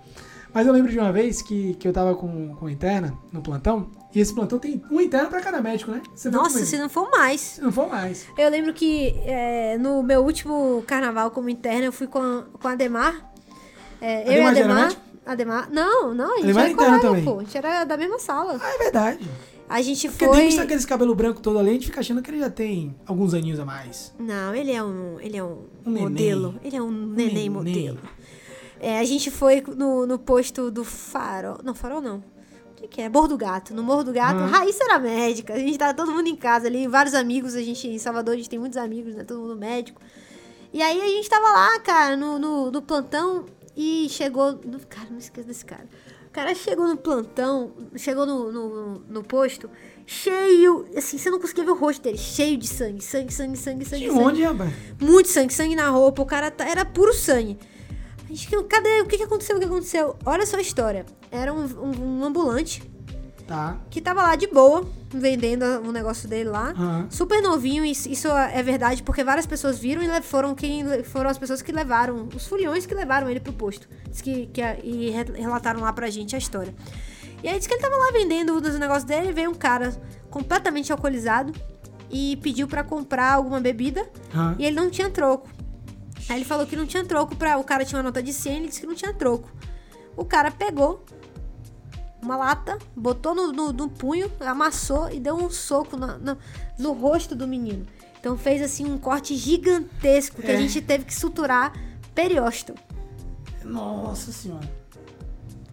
Mas 0.54 0.68
eu 0.68 0.74
lembro 0.74 0.92
de 0.92 1.00
uma 1.00 1.12
vez 1.12 1.42
que, 1.42 1.74
que 1.76 1.88
eu 1.88 1.92
tava 1.92 2.16
com, 2.16 2.56
com 2.56 2.70
interna 2.70 3.18
no 3.32 3.42
plantão, 3.42 3.90
e 4.14 4.20
esse 4.20 4.34
plantão 4.34 4.60
tem 4.60 4.82
um 4.92 5.02
interno 5.02 5.30
pra 5.30 5.42
cada 5.42 5.62
médico, 5.62 5.92
né? 5.92 6.02
Você 6.16 6.30
Nossa, 6.30 6.64
se 6.64 6.78
não 6.78 6.88
for 6.88 7.10
mais. 7.10 7.42
Se 7.42 7.62
não 7.62 7.72
for 7.72 7.90
mais. 7.90 8.28
Eu 8.38 8.50
lembro 8.50 8.72
que 8.74 9.16
é, 9.26 9.78
no 9.80 10.04
meu 10.04 10.24
último 10.24 10.84
carnaval 10.86 11.32
como 11.32 11.50
interna, 11.50 11.86
eu 11.86 11.92
fui 11.92 12.06
com 12.06 12.20
a, 12.20 12.44
com 12.62 12.68
a 12.68 12.72
Ademar. 12.74 13.34
É, 14.00 14.28
eu 14.28 14.42
e 14.42 14.42
a 14.42 14.50
Ademar 14.50 14.96
Ademar. 15.26 15.70
Não, 15.72 16.14
não, 16.14 16.34
a 16.34 16.42
gente 16.42 16.58
Ademar 16.58 16.90
era 16.90 17.00
colega, 17.00 17.22
pô. 17.24 17.40
A 17.40 17.44
gente 17.44 17.58
era 17.58 17.84
da 17.86 17.98
mesma 17.98 18.20
sala. 18.20 18.60
Ah, 18.62 18.76
é 18.76 18.78
verdade. 18.78 19.30
A 19.74 19.82
gente 19.82 20.08
Porque 20.08 20.26
foi. 20.26 20.42
visto 20.46 20.62
aqueles 20.62 20.86
cabelo 20.86 21.16
branco 21.16 21.42
todo 21.42 21.58
ali, 21.58 21.72
a 21.72 21.74
gente 21.74 21.88
fica 21.88 22.00
achando 22.00 22.22
que 22.22 22.30
ele 22.30 22.40
já 22.40 22.50
tem 22.50 22.96
alguns 23.08 23.34
aninhos 23.34 23.60
a 23.60 23.66
mais. 23.66 24.14
Não, 24.20 24.54
ele 24.54 24.72
é 24.72 24.84
um, 24.84 25.20
ele 25.20 25.36
é 25.38 25.44
um, 25.44 25.66
Um 25.86 25.90
neném. 25.92 26.04
modelo. 26.04 26.56
Ele 26.64 26.76
é 26.78 26.82
um 26.82 26.92
neném, 26.92 27.28
neném. 27.34 27.50
modelo. 27.50 27.98
É, 28.80 29.00
a 29.00 29.04
gente 29.04 29.32
foi 29.32 29.64
no, 29.76 30.06
no 30.06 30.20
posto 30.20 30.70
do 30.70 30.84
Farol. 30.84 31.58
Não, 31.64 31.74
Farol 31.74 32.02
não. 32.02 32.24
Onde 32.78 32.88
que 32.88 33.02
é? 33.02 33.10
Morro 33.10 33.30
do 33.30 33.38
Gato. 33.38 33.74
No 33.74 33.82
Morro 33.82 34.04
do 34.04 34.12
Gato, 34.14 34.40
Uhum. 34.42 34.46
Raíssa 34.48 34.84
era 34.84 35.00
médica. 35.00 35.54
A 35.54 35.58
gente 35.60 35.78
tava 35.78 35.94
todo 35.94 36.12
mundo 36.12 36.28
em 36.28 36.36
casa 36.36 36.68
ali, 36.68 36.88
vários 36.88 37.16
amigos. 37.16 37.56
A 37.56 37.62
gente, 37.62 37.88
em 37.88 37.98
Salvador, 37.98 38.34
a 38.36 38.38
gente 38.38 38.50
tem 38.50 38.60
muitos 38.60 38.78
amigos, 38.78 39.16
né? 39.16 39.24
Todo 39.24 39.40
mundo 39.40 39.56
médico. 39.56 40.00
E 40.72 40.82
aí 40.82 41.02
a 41.02 41.08
gente 41.08 41.30
tava 41.30 41.48
lá, 41.50 41.80
cara, 41.80 42.16
no, 42.18 42.38
no, 42.38 42.70
no 42.72 42.82
plantão 42.82 43.46
e 43.76 44.08
chegou. 44.10 44.54
No, 44.66 44.80
cara, 44.88 45.08
não 45.10 45.18
esqueça 45.18 45.48
desse 45.48 45.66
cara. 45.66 45.88
O 46.28 46.32
cara 46.34 46.54
chegou 46.56 46.88
no 46.88 46.98
plantão, 46.98 47.74
chegou 47.96 48.26
no, 48.26 48.52
no, 48.52 49.00
no 49.08 49.24
posto, 49.24 49.70
cheio. 50.06 50.86
Assim, 50.98 51.18
você 51.18 51.30
não 51.30 51.40
conseguia 51.40 51.64
ver 51.64 51.72
o 51.72 51.76
rosto 51.76 52.02
dele, 52.02 52.18
cheio 52.18 52.58
de 52.58 52.68
sangue, 52.68 53.04
sangue, 53.04 53.32
sangue, 53.34 53.56
sangue, 53.58 53.86
sangue. 53.86 54.06
De 54.06 54.12
sangue. 54.12 54.24
onde, 54.24 54.44
rapaz? 54.44 54.74
Muito 55.00 55.30
sangue, 55.30 55.54
sangue 55.54 55.76
na 55.76 55.90
roupa, 55.90 56.22
o 56.22 56.26
cara 56.26 56.50
tá- 56.50 56.68
era 56.68 56.84
puro 56.86 57.14
sangue. 57.14 57.58
A 58.24 58.34
gente, 58.34 58.50
cadê? 58.64 59.02
O 59.02 59.06
que, 59.06 59.18
que 59.18 59.24
aconteceu? 59.24 59.58
O 59.58 59.60
que 59.60 59.66
aconteceu? 59.66 60.16
Olha 60.26 60.46
só 60.46 60.58
a 60.58 60.62
história. 60.62 61.06
Era 61.32 61.54
um, 61.54 61.64
um- 61.66 62.20
um 62.20 62.24
ambulante 62.24 62.82
Tá. 63.48 63.78
que 63.90 64.00
tava 64.02 64.22
lá 64.22 64.36
de 64.36 64.48
boa, 64.48 64.88
vendendo 65.14 65.64
o 65.86 65.92
negócio 65.92 66.28
dele 66.30 66.50
lá. 66.50 66.70
Aham. 66.72 67.08
Super 67.10 67.42
novinho, 67.42 67.84
isso, 67.84 68.08
isso 68.10 68.28
é 68.30 68.64
verdade, 68.64 69.04
porque 69.04 69.24
várias 69.24 69.46
pessoas 69.46 69.78
viram 69.78 70.02
e 70.02 70.22
foram 70.22 70.56
quem 70.56 71.04
foram 71.04 71.30
as 71.30 71.38
pessoas 71.38 71.62
que 71.62 71.72
levaram, 71.72 72.30
os 72.36 72.48
furiões 72.48 72.86
que 72.86 72.96
levaram 72.96 73.30
ele 73.30 73.40
pro 73.42 73.52
posto. 73.54 73.88
Diz 74.10 74.22
que, 74.22 74.48
que 74.48 74.62
e 74.84 75.10
re- 75.10 75.34
relataram 75.42 75.82
lá 75.82 75.92
pra 75.92 76.10
gente 76.10 76.36
a 76.36 76.40
história. 76.40 76.74
E 77.44 77.48
aí 77.50 77.58
disse 77.58 77.68
que 77.68 77.74
ele 77.76 77.82
tava 77.84 77.96
lá 77.98 78.12
vendendo 78.14 78.56
os 78.56 78.80
negócios 78.80 79.04
dele, 79.04 79.34
veio 79.34 79.52
um 79.52 79.56
cara 79.56 79.92
completamente 80.30 80.92
alcoolizado 80.92 81.52
e 82.10 82.38
pediu 82.38 82.68
pra 82.68 82.84
comprar 82.84 83.34
alguma 83.34 83.60
bebida 83.60 84.08
Aham. 84.34 84.56
e 84.58 84.66
ele 84.66 84.76
não 84.76 84.90
tinha 84.90 85.10
troco. 85.10 85.50
Aí 86.30 86.38
ele 86.38 86.46
falou 86.46 86.66
que 86.66 86.76
não 86.78 86.86
tinha 86.86 87.04
troco 87.04 87.36
pra. 87.36 87.58
O 87.58 87.64
cara 87.66 87.84
tinha 87.84 87.98
uma 88.00 88.04
nota 88.04 88.24
de 88.24 88.32
100, 88.32 88.56
ele 88.58 88.68
disse 88.70 88.80
que 88.80 88.88
não 88.88 88.96
tinha 88.96 89.14
troco. 89.14 89.52
O 90.16 90.24
cara 90.24 90.50
pegou 90.50 91.04
uma 92.24 92.36
lata, 92.38 92.78
botou 92.96 93.36
no, 93.36 93.52
no- 93.52 93.74
no 93.74 93.90
punho, 93.90 94.32
amassou 94.40 95.10
e 95.12 95.20
deu 95.20 95.36
um 95.36 95.50
soco 95.50 95.96
na- 95.98 96.18
na- 96.18 96.38
no 96.80 96.94
rosto 96.94 97.36
do 97.36 97.48
menino. 97.48 97.86
Então 98.20 98.38
fez 98.38 98.62
assim 98.62 98.86
um 98.86 98.98
corte 98.98 99.36
gigantesco 99.36 100.42
que 100.42 100.50
a 100.50 100.54
É. 100.54 100.58
gente 100.58 100.82
teve 100.82 101.04
que 101.06 101.14
suturar 101.14 101.74
periósteo. 102.16 102.76
Nossa 103.64 104.32
senhora. 104.32 104.70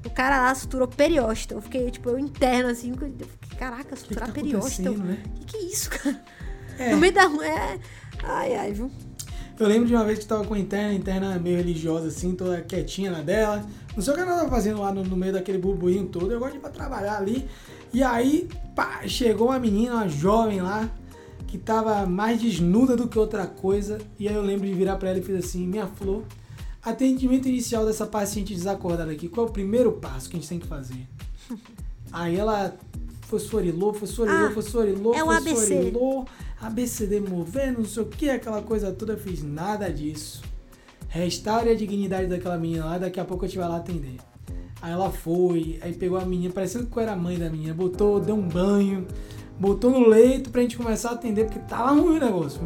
O 0.04 0.11
cara 0.11 0.40
lá 0.40 0.54
suturou 0.54 0.88
periósteo. 0.88 1.59
Eu 1.59 1.62
fiquei, 1.62 1.90
tipo, 1.90 2.09
eu 2.09 2.19
interno 2.19 2.71
assim, 2.71 2.90
eu 2.90 2.97
fiquei, 3.28 3.57
caraca, 3.59 3.83
O 3.83 3.85
que, 3.88 3.95
que 3.95 3.99
suturar 4.00 4.28
tá 4.28 4.33
periósteo. 4.35 4.97
né? 4.99 5.23
Que 5.37 5.45
que 5.45 5.57
é 5.57 5.62
isso, 5.64 5.90
cara? 5.90 6.25
É. 6.78 6.90
No 6.92 6.97
meio 6.99 7.12
da 7.12 7.26
rua. 7.26 7.47
É... 7.47 7.78
Ai, 8.25 8.54
ai, 8.57 8.73
viu? 8.73 8.90
Eu 9.61 9.69
lembro 9.69 9.87
de 9.87 9.95
uma 9.95 10.05
vez 10.05 10.19
que 10.19 10.25
eu 10.25 10.29
tava 10.29 10.45
com 10.47 10.55
a 10.55 10.59
interna, 10.59 10.88
a 10.88 10.95
interna 10.95 11.38
meio 11.38 11.59
religiosa 11.59 12.09
assim, 12.09 12.35
toda 12.35 12.62
quietinha 12.62 13.11
na 13.11 13.21
dela. 13.21 13.62
Não 13.95 14.02
sei 14.02 14.14
o 14.14 14.17
que 14.17 14.23
ela 14.23 14.37
tava 14.37 14.49
fazendo 14.49 14.81
lá 14.81 14.90
no, 14.90 15.05
no 15.05 15.14
meio 15.14 15.35
daquele 15.35 15.59
burburinho 15.59 16.07
todo. 16.07 16.33
Eu 16.33 16.38
gosto 16.38 16.52
de 16.52 16.59
ir 16.59 16.61
pra 16.62 16.71
trabalhar 16.71 17.19
ali. 17.19 17.47
E 17.93 18.02
aí, 18.02 18.49
pá, 18.75 19.02
chegou 19.07 19.49
uma 19.49 19.59
menina, 19.59 19.97
uma 19.97 20.09
jovem 20.09 20.62
lá, 20.62 20.88
que 21.47 21.59
tava 21.59 22.07
mais 22.07 22.40
desnuda 22.40 22.97
do 22.97 23.07
que 23.07 23.19
outra 23.19 23.47
coisa. 23.47 23.99
E 24.19 24.26
aí 24.26 24.35
eu 24.35 24.40
lembro 24.43 24.67
de 24.67 24.73
virar 24.73 24.97
pra 24.97 25.11
ela 25.11 25.19
e 25.19 25.23
fiz 25.23 25.37
assim, 25.45 25.67
minha 25.67 25.87
flor, 25.87 26.23
atendimento 26.83 27.47
inicial 27.47 27.85
dessa 27.85 28.07
paciente 28.07 28.55
desacordada 28.55 29.12
aqui, 29.12 29.29
qual 29.29 29.47
é 29.47 29.50
o 29.50 29.52
primeiro 29.52 29.93
passo 29.93 30.31
que 30.31 30.37
a 30.37 30.40
gente 30.40 30.49
tem 30.49 30.59
que 30.59 30.67
fazer? 30.67 31.07
Aí 32.11 32.37
ela 32.37 32.75
fosforilou, 33.23 33.93
fosforilou, 33.95 34.47
Ah, 34.47 34.50
fosforilou, 34.50 35.14
é 35.14 35.23
o 35.23 35.31
ABC. 35.31 35.93
ABCD 36.61 37.21
movendo, 37.21 37.79
não 37.79 37.85
sei 37.85 38.02
o 38.02 38.07
que, 38.07 38.29
aquela 38.29 38.62
coisa 38.62 38.93
toda. 38.93 39.14
Eu 39.14 39.19
fiz 39.19 39.43
nada 39.43 39.90
disso. 39.93 40.43
Restaure 41.09 41.71
a 41.71 41.75
dignidade 41.75 42.26
daquela 42.29 42.57
menina 42.59 42.85
lá, 42.85 42.99
daqui 42.99 43.19
a 43.19 43.25
pouco 43.25 43.45
eu 43.45 43.49
te 43.49 43.59
vai 43.59 43.69
lá 43.69 43.76
atender. 43.76 44.17
Aí 44.83 44.93
ela 44.93 45.11
foi, 45.11 45.79
aí 45.83 45.93
pegou 45.93 46.19
a 46.19 46.25
menina, 46.25 46.52
parecendo 46.55 46.87
que 46.87 46.97
eu 46.97 47.02
era 47.02 47.12
a 47.12 47.17
mãe 47.17 47.38
da 47.38 47.50
menina, 47.50 47.75
botou, 47.75 48.19
deu 48.21 48.35
um 48.35 48.49
banho, 48.49 49.07
botou 49.59 49.90
no 49.90 50.07
leito 50.09 50.50
pra 50.50 50.62
gente 50.62 50.76
começar 50.76 51.11
a 51.11 51.12
atender, 51.14 51.45
porque 51.47 51.59
tava 51.61 51.90
ruim 51.90 52.17
o 52.17 52.21
negócio. 52.21 52.61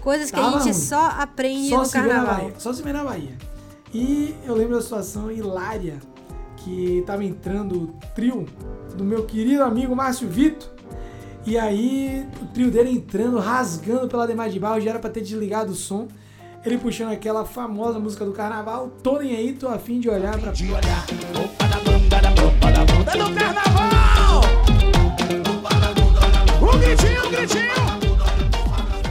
Coisas 0.00 0.30
que 0.32 0.36
Tava 0.36 0.56
a 0.56 0.58
gente 0.58 0.72
ruim. 0.72 0.72
só 0.72 1.06
aprende 1.10 1.68
Só 1.68 1.78
no 1.78 1.84
se 1.84 1.92
vê 1.92 2.08
na 2.08 2.08
carnaval. 2.14 2.34
Bahia. 2.36 2.54
Só 2.58 2.72
se 2.72 2.82
vê 2.82 2.92
na 2.92 3.04
Bahia. 3.04 3.38
E 3.94 4.34
eu 4.44 4.54
lembro 4.56 4.74
da 4.74 4.82
situação 4.82 5.30
hilária 5.30 6.00
que 6.56 7.04
tava 7.06 7.24
entrando 7.24 7.82
o 7.84 7.86
trio 8.14 8.46
do 8.96 9.04
meu 9.04 9.24
querido 9.24 9.62
amigo 9.62 9.94
Márcio 9.94 10.26
Vito. 10.28 10.71
E 11.44 11.58
aí, 11.58 12.24
o 12.40 12.46
trio 12.46 12.70
dele 12.70 12.90
entrando, 12.90 13.36
rasgando 13.38 14.06
pela 14.06 14.26
Demais 14.26 14.52
de 14.52 14.60
Barro, 14.60 14.80
já 14.80 14.90
era 14.90 14.98
pra 15.00 15.10
ter 15.10 15.20
desligado 15.22 15.72
o 15.72 15.74
som. 15.74 16.06
Ele 16.64 16.78
puxando 16.78 17.10
aquela 17.10 17.44
famosa 17.44 17.98
música 17.98 18.24
do 18.24 18.30
carnaval, 18.30 18.90
tô 19.02 19.18
nem 19.18 19.34
aí, 19.34 19.52
tô 19.52 19.66
afim 19.66 19.98
de 19.98 20.08
olhar 20.08 20.38
pra. 20.38 20.52
De 20.52 20.66
olhar, 20.66 21.04
opa 21.34 21.66
da 21.66 21.80
bunda, 21.80 22.20
da 22.20 22.30
opa 22.30 22.70
da 22.70 22.84
bunda 22.84 23.10
do 23.10 23.34
carnaval! 23.34 24.40
Um 26.62 26.78
gritinho, 26.78 27.26
um 27.26 27.30
gritinho! 27.30 27.72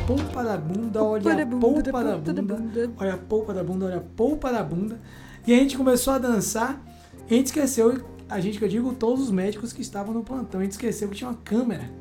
Polpa 0.08 0.44
da 0.44 0.58
bunda, 0.58 1.04
olha 1.04 1.44
a 1.44 1.48
polpa 1.48 2.04
da 2.04 2.16
bunda, 2.16 2.92
olha 2.98 3.14
a 3.14 3.18
polpa 3.18 3.54
da 3.54 3.64
bunda, 3.64 3.86
olha 3.86 3.98
a 3.98 4.02
polpa 4.16 4.52
da 4.54 4.64
bunda. 4.64 5.02
E 5.46 5.54
a 5.54 5.58
gente 5.58 5.76
começou 5.76 6.14
a 6.14 6.18
dançar, 6.18 6.82
a 7.30 7.34
gente 7.34 7.48
esqueceu, 7.48 8.02
a 8.30 8.40
gente 8.40 8.58
que 8.58 8.64
eu 8.64 8.70
digo, 8.70 8.94
todos 8.94 9.26
os 9.26 9.32
médicos 9.32 9.74
que 9.74 9.82
estavam 9.82 10.14
no 10.14 10.24
plantão, 10.24 10.62
a 10.62 10.64
gente 10.64 10.72
esqueceu 10.72 11.10
que 11.10 11.16
tinha 11.16 11.30
uma 11.30 11.38
câmera 11.44 12.00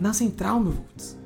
na 0.00 0.12
central, 0.12 0.58
meu 0.60 0.72
Vultz. 0.72 1.16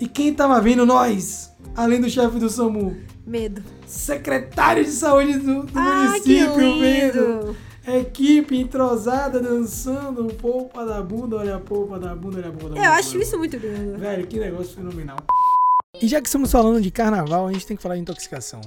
E 0.00 0.06
quem 0.06 0.34
tava 0.34 0.60
vendo 0.60 0.84
nós, 0.84 1.50
além 1.74 2.00
do 2.00 2.10
chefe 2.10 2.38
do 2.38 2.50
SAMU? 2.50 2.96
Medo. 3.26 3.62
Secretário 3.86 4.84
de 4.84 4.90
saúde 4.90 5.38
do, 5.38 5.62
do 5.62 5.78
Ah, 5.78 6.08
município, 6.08 6.58
lindo. 6.58 7.56
Equipe 7.86 8.56
entrosada 8.56 9.40
dançando, 9.40 10.26
polpa 10.34 10.84
da 10.86 11.02
bunda, 11.02 11.36
olha 11.36 11.56
a 11.56 11.60
polpa 11.60 11.98
da 11.98 12.14
bunda, 12.14 12.38
olha 12.38 12.48
a 12.48 12.50
polpa 12.50 12.68
da 12.70 12.74
bunda. 12.74 12.86
Eu 12.86 12.92
acho 12.92 13.18
isso 13.18 13.36
muito 13.38 13.56
lindo. 13.58 13.98
Velho, 13.98 14.26
que 14.26 14.38
negócio 14.38 14.74
fenomenal. 14.74 15.18
E 16.00 16.08
já 16.08 16.20
que 16.20 16.26
estamos 16.26 16.50
falando 16.50 16.80
de 16.80 16.90
carnaval, 16.90 17.46
a 17.46 17.52
gente 17.52 17.66
tem 17.66 17.76
que 17.76 17.82
falar 17.82 17.94
de 17.94 18.00
intoxicação. 18.00 18.60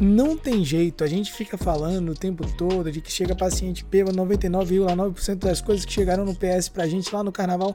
Não 0.00 0.36
tem 0.36 0.64
jeito, 0.64 1.04
a 1.04 1.06
gente 1.06 1.32
fica 1.32 1.56
falando 1.56 2.10
o 2.10 2.14
tempo 2.14 2.44
todo 2.56 2.90
de 2.90 3.00
que 3.00 3.12
chega 3.12 3.34
paciente 3.34 3.84
bêbado, 3.84 4.16
99,9% 4.18 5.36
das 5.36 5.60
coisas 5.60 5.84
que 5.84 5.92
chegaram 5.92 6.24
no 6.24 6.34
PS 6.34 6.68
pra 6.68 6.88
gente 6.88 7.14
lá 7.14 7.22
no 7.22 7.30
carnaval 7.30 7.72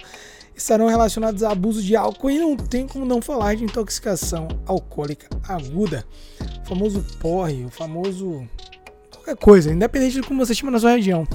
estarão 0.53 0.87
relacionadas 0.87 1.43
a 1.43 1.51
abuso 1.51 1.81
de 1.81 1.95
álcool 1.95 2.29
e 2.29 2.37
não 2.37 2.57
tem 2.57 2.85
como 2.85 3.05
não 3.05 3.21
falar 3.21 3.55
de 3.55 3.63
intoxicação 3.63 4.47
alcoólica 4.65 5.29
aguda. 5.47 6.05
O 6.63 6.67
famoso 6.67 7.01
porre, 7.19 7.63
o 7.63 7.69
famoso 7.69 8.45
qualquer 9.11 9.37
coisa, 9.37 9.71
independente 9.71 10.15
de 10.15 10.21
como 10.21 10.45
você 10.45 10.53
chama 10.53 10.73
na 10.73 10.79
sua 10.79 10.91
região. 10.91 11.25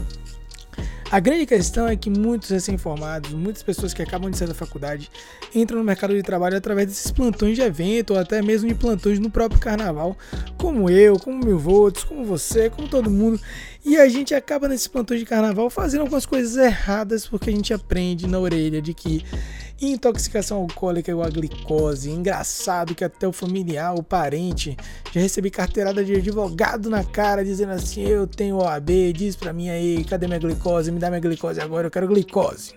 A 1.14 1.20
grande 1.20 1.46
questão 1.46 1.86
é 1.86 1.94
que 1.94 2.10
muitos 2.10 2.50
recém-formados, 2.50 3.32
muitas 3.34 3.62
pessoas 3.62 3.94
que 3.94 4.02
acabam 4.02 4.28
de 4.28 4.36
sair 4.36 4.48
da 4.48 4.54
faculdade, 4.54 5.08
entram 5.54 5.78
no 5.78 5.84
mercado 5.84 6.12
de 6.12 6.20
trabalho 6.24 6.56
através 6.56 6.88
desses 6.88 7.12
plantões 7.12 7.54
de 7.54 7.62
evento 7.62 8.14
ou 8.14 8.18
até 8.18 8.42
mesmo 8.42 8.66
de 8.66 8.74
plantões 8.74 9.20
no 9.20 9.30
próprio 9.30 9.60
carnaval, 9.60 10.18
como 10.58 10.90
eu, 10.90 11.16
como 11.16 11.38
mil 11.38 11.56
votos, 11.56 12.02
como 12.02 12.24
você, 12.24 12.68
como 12.68 12.88
todo 12.88 13.08
mundo. 13.08 13.40
E 13.84 13.96
a 13.96 14.08
gente 14.08 14.34
acaba 14.34 14.66
nesses 14.66 14.88
plantões 14.88 15.20
de 15.20 15.26
carnaval 15.26 15.70
fazendo 15.70 16.00
algumas 16.00 16.26
coisas 16.26 16.56
erradas 16.56 17.28
porque 17.28 17.48
a 17.48 17.52
gente 17.52 17.72
aprende 17.72 18.26
na 18.26 18.40
orelha 18.40 18.82
de 18.82 18.92
que 18.92 19.24
intoxicação 19.80 20.58
alcoólica 20.58 21.10
igual 21.10 21.26
a 21.26 21.30
glicose. 21.30 22.10
Engraçado 22.10 22.94
que 22.94 23.04
até 23.04 23.26
o 23.26 23.32
familiar, 23.32 23.94
o 23.94 24.02
parente, 24.02 24.76
já 25.12 25.20
recebi 25.20 25.50
carteirada 25.50 26.04
de 26.04 26.14
advogado 26.14 26.88
na 26.88 27.04
cara 27.04 27.44
dizendo 27.44 27.72
assim: 27.72 28.02
eu 28.02 28.26
tenho 28.26 28.56
OAB, 28.56 29.12
diz 29.14 29.36
pra 29.36 29.52
mim 29.52 29.68
aí, 29.68 30.04
cadê 30.04 30.26
minha 30.26 30.38
glicose? 30.38 30.90
Me 30.90 30.98
dá 30.98 31.08
minha 31.08 31.20
glicose 31.20 31.60
agora, 31.60 31.86
eu 31.86 31.90
quero 31.90 32.08
glicose. 32.08 32.74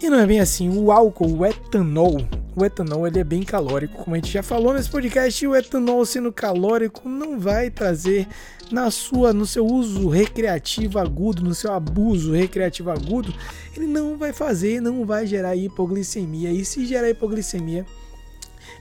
E 0.00 0.08
não 0.08 0.20
é 0.20 0.26
bem 0.26 0.38
assim, 0.38 0.68
o 0.68 0.92
álcool, 0.92 1.38
o 1.38 1.44
etanol, 1.44 2.24
o 2.54 2.64
etanol 2.64 3.04
ele 3.08 3.18
é 3.18 3.24
bem 3.24 3.42
calórico, 3.42 4.04
como 4.04 4.14
a 4.14 4.18
gente 4.18 4.30
já 4.30 4.44
falou 4.44 4.72
nesse 4.72 4.88
podcast, 4.88 5.44
o 5.44 5.56
etanol 5.56 6.06
sendo 6.06 6.32
calórico 6.32 7.08
não 7.08 7.40
vai 7.40 7.68
trazer 7.68 8.28
na 8.70 8.90
sua, 8.90 9.32
no 9.32 9.46
seu 9.46 9.66
uso 9.66 10.08
recreativo 10.08 10.98
agudo, 10.98 11.42
no 11.42 11.54
seu 11.54 11.72
abuso 11.72 12.32
recreativo 12.32 12.90
agudo, 12.90 13.32
ele 13.76 13.86
não 13.86 14.16
vai 14.16 14.32
fazer, 14.32 14.80
não 14.80 15.04
vai 15.04 15.26
gerar 15.26 15.56
hipoglicemia. 15.56 16.50
E 16.50 16.64
se 16.64 16.86
gerar 16.86 17.08
hipoglicemia, 17.08 17.86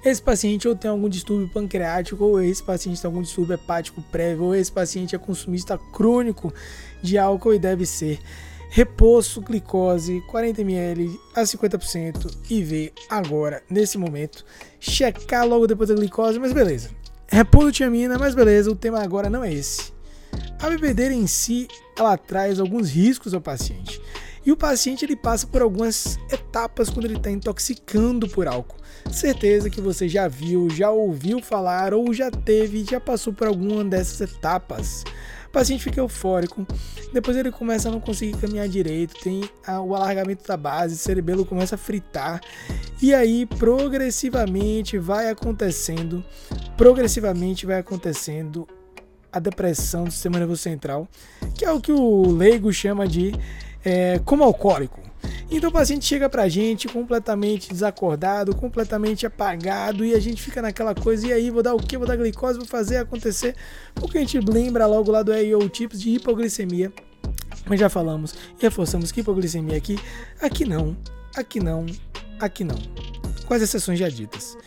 esse 0.03 0.21
paciente 0.21 0.67
ou 0.67 0.75
tem 0.75 0.89
algum 0.89 1.09
distúrbio 1.09 1.49
pancreático, 1.49 2.23
ou 2.23 2.41
esse 2.41 2.61
paciente 2.61 3.01
tem 3.01 3.07
algum 3.07 3.21
distúrbio 3.21 3.55
hepático 3.55 4.01
prévio, 4.11 4.45
ou 4.45 4.55
esse 4.55 4.71
paciente 4.71 5.15
é 5.15 5.19
consumista 5.19 5.77
crônico 5.77 6.53
de 7.01 7.17
álcool 7.17 7.53
e 7.53 7.59
deve 7.59 7.85
ser 7.85 8.19
reposto 8.69 9.41
glicose 9.41 10.21
40 10.27 10.61
ml 10.61 11.19
a 11.33 11.41
50% 11.41 12.37
e 12.49 12.61
ver 12.61 12.93
agora, 13.09 13.63
nesse 13.69 13.97
momento, 13.97 14.45
checar 14.79 15.47
logo 15.47 15.67
depois 15.67 15.89
da 15.89 15.95
glicose, 15.95 16.37
mas 16.37 16.51
beleza. 16.51 16.89
Repouso 17.29 17.71
tiamina, 17.71 18.17
mas 18.17 18.33
beleza, 18.33 18.71
o 18.71 18.75
tema 18.75 19.01
agora 19.01 19.29
não 19.29 19.43
é 19.43 19.53
esse. 19.53 19.91
A 20.61 20.69
bebedeira 20.69 21.13
em 21.13 21.27
si, 21.27 21.67
ela 21.97 22.17
traz 22.17 22.59
alguns 22.59 22.89
riscos 22.89 23.33
ao 23.33 23.41
paciente. 23.41 24.01
E 24.45 24.51
o 24.51 24.55
paciente 24.55 25.03
ele 25.03 25.15
passa 25.15 25.45
por 25.45 25.61
algumas 25.61 26.17
etapas 26.31 26.89
quando 26.89 27.05
ele 27.05 27.17
está 27.17 27.29
intoxicando 27.29 28.29
por 28.29 28.47
álcool. 28.47 28.77
Certeza 29.11 29.69
que 29.69 29.81
você 29.81 30.07
já 30.07 30.27
viu, 30.27 30.69
já 30.69 30.89
ouviu 30.89 31.41
falar 31.41 31.93
ou 31.93 32.13
já 32.13 32.31
teve, 32.31 32.85
já 32.89 32.99
passou 32.99 33.33
por 33.33 33.47
alguma 33.47 33.83
dessas 33.83 34.21
etapas. 34.21 35.03
O 35.47 35.49
paciente 35.49 35.83
fica 35.83 35.99
eufórico, 35.99 36.67
depois 37.11 37.35
ele 37.35 37.51
começa 37.51 37.89
a 37.89 37.91
não 37.91 37.99
conseguir 37.99 38.37
caminhar 38.37 38.67
direito, 38.67 39.15
tem 39.21 39.49
o 39.67 39.95
alargamento 39.95 40.45
da 40.47 40.57
base, 40.57 40.95
o 40.95 40.97
cerebelo 40.97 41.45
começa 41.45 41.75
a 41.75 41.77
fritar, 41.77 42.41
e 43.01 43.13
aí 43.13 43.45
progressivamente 43.45 44.97
vai 44.97 45.29
acontecendo, 45.29 46.23
progressivamente 46.75 47.65
vai 47.65 47.79
acontecendo 47.79 48.67
a 49.31 49.39
depressão 49.39 50.03
do 50.05 50.11
sistema 50.11 50.39
nervoso 50.39 50.61
central, 50.61 51.07
que 51.55 51.65
é 51.65 51.71
o 51.71 51.79
que 51.79 51.91
o 51.91 52.29
leigo 52.31 52.71
chama 52.71 53.07
de 53.07 53.33
é, 53.83 54.19
como 54.25 54.43
alcoólico. 54.43 55.06
Então 55.49 55.69
o 55.69 55.73
paciente 55.73 56.05
chega 56.05 56.29
pra 56.29 56.49
gente 56.49 56.87
completamente 56.87 57.69
desacordado, 57.69 58.55
completamente 58.55 59.25
apagado 59.25 60.03
e 60.03 60.13
a 60.13 60.19
gente 60.19 60.41
fica 60.41 60.61
naquela 60.61 60.93
coisa, 60.93 61.27
e 61.27 61.33
aí 61.33 61.49
vou 61.49 61.63
dar 61.63 61.73
o 61.73 61.79
que? 61.79 61.97
Vou 61.97 62.07
dar 62.07 62.17
glicose, 62.17 62.57
vou 62.57 62.67
fazer 62.67 62.97
acontecer, 62.97 63.55
porque 63.95 64.17
a 64.17 64.21
gente 64.21 64.39
lembra 64.39 64.85
logo 64.85 65.11
lá 65.11 65.23
do 65.23 65.33
EIO 65.33 65.67
tipos 65.69 66.01
de 66.01 66.11
hipoglicemia. 66.11 66.91
Mas 67.65 67.79
já 67.79 67.89
falamos 67.89 68.33
e 68.57 68.61
reforçamos 68.61 69.11
que 69.11 69.21
hipoglicemia 69.21 69.77
aqui, 69.77 69.97
aqui 70.41 70.65
não, 70.65 70.97
aqui 71.35 71.59
não, 71.59 71.85
aqui 72.39 72.63
não. 72.63 72.77
Com 73.45 73.53
as 73.53 73.61
exceções 73.61 73.97
já 73.97 74.09
ditas. 74.09 74.57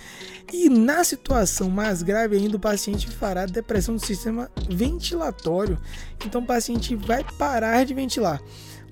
E 0.52 0.68
na 0.68 1.04
situação 1.04 1.70
mais 1.70 2.02
grave 2.02 2.36
ainda, 2.36 2.56
o 2.56 2.60
paciente 2.60 3.08
fará 3.08 3.46
depressão 3.46 3.94
do 3.94 4.04
sistema 4.04 4.50
ventilatório. 4.68 5.78
Então 6.26 6.40
o 6.40 6.46
paciente 6.46 6.96
vai 6.96 7.24
parar 7.38 7.84
de 7.84 7.94
ventilar. 7.94 8.42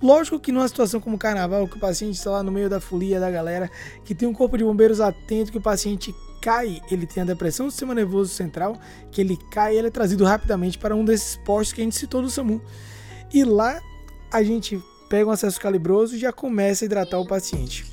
Lógico 0.00 0.38
que 0.38 0.52
numa 0.52 0.68
situação 0.68 1.00
como 1.00 1.18
carnaval, 1.18 1.66
que 1.66 1.76
o 1.76 1.80
paciente 1.80 2.14
está 2.14 2.30
lá 2.30 2.42
no 2.42 2.52
meio 2.52 2.70
da 2.70 2.80
folia 2.80 3.18
da 3.18 3.30
galera, 3.30 3.70
que 4.04 4.14
tem 4.14 4.28
um 4.28 4.32
corpo 4.32 4.56
de 4.56 4.64
bombeiros 4.64 5.00
atento, 5.00 5.50
que 5.50 5.58
o 5.58 5.62
paciente 5.62 6.14
cai, 6.40 6.80
ele 6.90 7.06
tem 7.06 7.22
a 7.22 7.26
depressão 7.26 7.66
do 7.66 7.72
sistema 7.72 7.94
nervoso 7.94 8.32
central, 8.32 8.78
que 9.10 9.20
ele 9.20 9.36
cai 9.50 9.74
e 9.74 9.78
ele 9.78 9.88
é 9.88 9.90
trazido 9.90 10.24
rapidamente 10.24 10.78
para 10.78 10.94
um 10.94 11.04
desses 11.04 11.36
postos 11.36 11.72
que 11.72 11.80
a 11.80 11.84
gente 11.84 11.96
citou 11.96 12.22
do 12.22 12.30
SAMU. 12.30 12.62
E 13.32 13.44
lá 13.44 13.80
a 14.32 14.42
gente 14.42 14.80
pega 15.08 15.28
um 15.28 15.32
acesso 15.32 15.60
calibroso 15.60 16.14
e 16.14 16.18
já 16.18 16.32
começa 16.32 16.84
a 16.84 16.86
hidratar 16.86 17.18
o 17.18 17.26
paciente. 17.26 17.86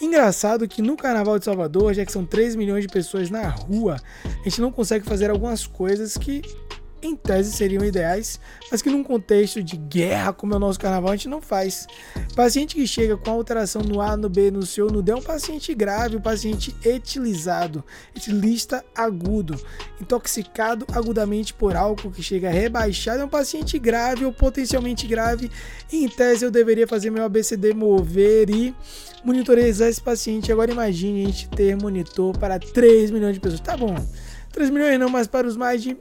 Engraçado 0.00 0.66
que 0.66 0.82
no 0.82 0.96
Carnaval 0.96 1.38
de 1.38 1.44
Salvador, 1.44 1.94
já 1.94 2.04
que 2.04 2.10
são 2.10 2.24
3 2.24 2.56
milhões 2.56 2.82
de 2.82 2.88
pessoas 2.88 3.30
na 3.30 3.48
rua, 3.48 4.00
a 4.24 4.48
gente 4.48 4.60
não 4.60 4.72
consegue 4.72 5.04
fazer 5.04 5.30
algumas 5.30 5.64
coisas 5.64 6.16
que 6.16 6.42
em 7.02 7.16
tese 7.16 7.52
seriam 7.52 7.84
ideais, 7.84 8.38
mas 8.70 8.80
que 8.80 8.88
num 8.88 9.02
contexto 9.02 9.62
de 9.62 9.76
guerra 9.76 10.32
como 10.32 10.54
é 10.54 10.56
o 10.56 10.60
nosso 10.60 10.78
carnaval 10.78 11.10
a 11.10 11.16
gente 11.16 11.28
não 11.28 11.42
faz. 11.42 11.86
Paciente 12.36 12.76
que 12.76 12.86
chega 12.86 13.16
com 13.16 13.30
alteração 13.30 13.82
no 13.82 14.00
A, 14.00 14.16
no 14.16 14.28
B, 14.28 14.50
no 14.50 14.64
C 14.64 14.80
ou 14.80 14.90
no 14.90 15.02
D 15.02 15.12
é 15.12 15.16
um 15.16 15.22
paciente 15.22 15.74
grave, 15.74 16.16
um 16.16 16.20
paciente 16.20 16.74
etilizado, 16.84 17.84
etilista 18.14 18.84
agudo, 18.94 19.60
intoxicado 20.00 20.86
agudamente 20.92 21.52
por 21.52 21.76
álcool 21.76 22.10
que 22.10 22.22
chega 22.22 22.50
rebaixado 22.50 23.22
é 23.22 23.24
um 23.24 23.28
paciente 23.28 23.78
grave 23.78 24.24
ou 24.24 24.32
potencialmente 24.32 25.06
grave. 25.06 25.50
Em 25.92 26.08
tese 26.08 26.44
eu 26.44 26.50
deveria 26.50 26.86
fazer 26.86 27.10
meu 27.10 27.24
ABCD 27.24 27.74
mover 27.74 28.48
e 28.48 28.74
monitorizar 29.24 29.88
esse 29.88 30.00
paciente. 30.00 30.52
Agora 30.52 30.70
imagine 30.70 31.22
a 31.22 31.26
gente 31.26 31.48
ter 31.48 31.76
monitor 31.76 32.36
para 32.38 32.58
3 32.58 33.10
milhões 33.10 33.34
de 33.34 33.40
pessoas. 33.40 33.60
Tá 33.60 33.76
bom, 33.76 33.94
3 34.52 34.70
milhões 34.70 34.98
não, 34.98 35.08
mas 35.08 35.26
para 35.26 35.46
os 35.46 35.56
mais 35.56 35.82
de 35.82 35.96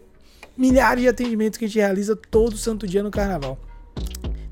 milhares 0.58 1.02
de 1.04 1.10
atendimentos 1.10 1.58
que 1.58 1.66
a 1.66 1.68
gente 1.68 1.80
realiza 1.80 2.16
todo 2.16 2.58
santo 2.58 2.88
dia 2.88 3.04
no 3.04 3.12
carnaval. 3.12 3.58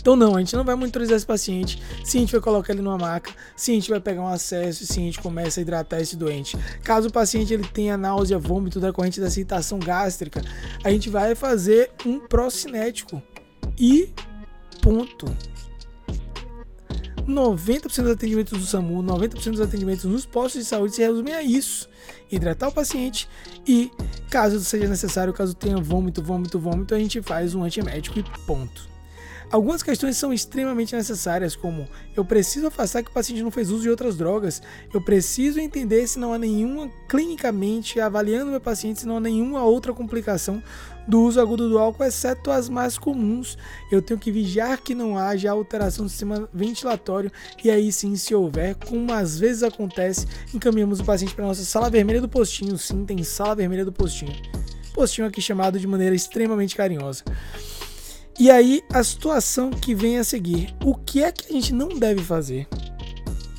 Então 0.02 0.16
não, 0.16 0.36
a 0.36 0.40
gente 0.40 0.56
não 0.56 0.64
vai 0.64 0.76
monitorizar 0.76 1.18
esse 1.18 1.26
paciente, 1.26 1.82
se 2.06 2.18
a 2.18 2.20
gente 2.22 2.32
vai 2.32 2.42
colocar 2.42 2.72
ele 2.72 2.82
numa 2.82 2.98
maca, 2.98 3.32
se 3.56 3.72
a 3.72 3.74
gente 3.74 3.90
vai 3.90 4.00
pegar 4.00 4.22
um 4.22 4.28
acesso, 4.28 4.86
se 4.86 4.94
a 4.94 5.04
gente 5.04 5.20
começa 5.20 5.60
a 5.60 5.62
hidratar 5.62 6.00
esse 6.00 6.16
doente. 6.16 6.58
Caso 6.84 7.10
o 7.10 7.12
paciente 7.12 7.54
ele 7.54 7.68
tenha 7.68 7.98
náusea, 7.98 8.40
vômito 8.40 8.80
decorrente 8.80 9.20
da 9.20 9.28
aceitação 9.28 9.78
gástrica, 9.78 10.42
a 10.84 10.90
gente 10.90 11.10
vai 11.10 11.36
fazer 11.36 11.92
um 12.06 12.20
procinético. 12.20 13.22
E 13.78 14.10
ponto. 14.82 15.26
90% 17.30 18.02
dos 18.02 18.12
atendimentos 18.12 18.60
do 18.60 18.66
SAMU, 18.66 19.04
90% 19.04 19.52
dos 19.52 19.62
atendimentos 19.62 20.06
nos 20.06 20.26
postos 20.26 20.62
de 20.62 20.68
saúde 20.68 20.96
se 20.96 21.02
resumem 21.02 21.34
a 21.34 21.44
isso: 21.44 21.90
hidratar 22.32 22.70
o 22.70 22.72
paciente 22.72 23.30
e, 23.68 23.92
caso 24.30 24.60
seja 24.60 24.88
necessário, 24.88 25.34
caso 25.34 25.54
tenha 25.54 25.78
vômito, 25.78 26.22
vômito, 26.22 26.60
vômito, 26.60 26.96
a 26.96 27.00
gente 27.00 27.22
faz 27.22 27.56
um 27.56 27.64
antiemético 27.64 28.20
e 28.20 28.24
ponto. 28.46 28.90
Algumas 29.52 29.82
questões 29.82 30.16
são 30.16 30.32
extremamente 30.32 30.96
necessárias, 30.96 31.56
como 31.56 31.88
eu 32.16 32.24
preciso 32.24 32.68
afastar 32.68 33.02
que 33.02 33.10
o 33.10 33.14
paciente 33.14 33.42
não 33.42 33.50
fez 33.50 33.72
uso 33.72 33.82
de 33.82 33.90
outras 33.90 34.16
drogas, 34.16 34.62
eu 34.94 35.02
preciso 35.02 35.60
entender 35.60 36.06
se 36.08 36.20
não 36.20 36.32
há 36.32 36.38
nenhuma, 36.38 36.88
clinicamente, 37.08 38.00
avaliando 38.00 38.52
meu 38.52 38.62
paciente, 38.62 39.00
se 39.00 39.08
não 39.08 39.18
há 39.18 39.20
nenhuma 39.20 39.64
outra 39.64 39.92
complicação 39.92 40.62
do 41.08 41.24
uso 41.24 41.42
agudo 41.42 41.68
do 41.68 41.80
álcool, 41.80 42.04
exceto 42.04 42.52
as 42.52 42.70
mais 42.70 42.96
comuns. 42.96 43.58
Eu 43.92 44.04
tenho 44.04 44.20
que 44.20 44.32
vigiar 44.32 44.80
que 44.80 44.94
não 44.94 45.18
haja 45.18 45.50
alteração 45.50 46.06
do 46.06 46.10
sistema 46.10 46.48
ventilatório 46.54 47.32
e 47.64 47.72
aí 47.72 47.92
sim, 47.92 48.16
se 48.16 48.36
houver, 48.36 48.76
como 48.76 49.12
às 49.12 49.40
vezes 49.40 49.64
acontece, 49.64 50.28
encaminhamos 50.54 51.00
o 51.00 51.04
paciente 51.04 51.34
para 51.34 51.46
nossa 51.46 51.64
sala 51.64 51.90
vermelha 51.90 52.22
do 52.22 52.30
postinho. 52.30 52.78
Sim, 52.78 53.04
tem 53.04 53.24
sala 53.24 53.56
vermelha 53.56 53.84
do 53.84 53.92
postinho. 53.92 54.36
Postinho 54.94 55.26
aqui 55.26 55.42
chamado 55.42 55.80
de 55.80 55.88
maneira 55.88 56.16
extremamente 56.16 56.76
carinhosa. 56.76 57.24
E 58.40 58.50
aí, 58.50 58.82
a 58.94 59.04
situação 59.04 59.70
que 59.70 59.94
vem 59.94 60.18
a 60.18 60.24
seguir. 60.24 60.74
O 60.82 60.96
que 60.96 61.22
é 61.22 61.30
que 61.30 61.50
a 61.50 61.52
gente 61.52 61.74
não 61.74 61.90
deve 61.90 62.24
fazer? 62.24 62.70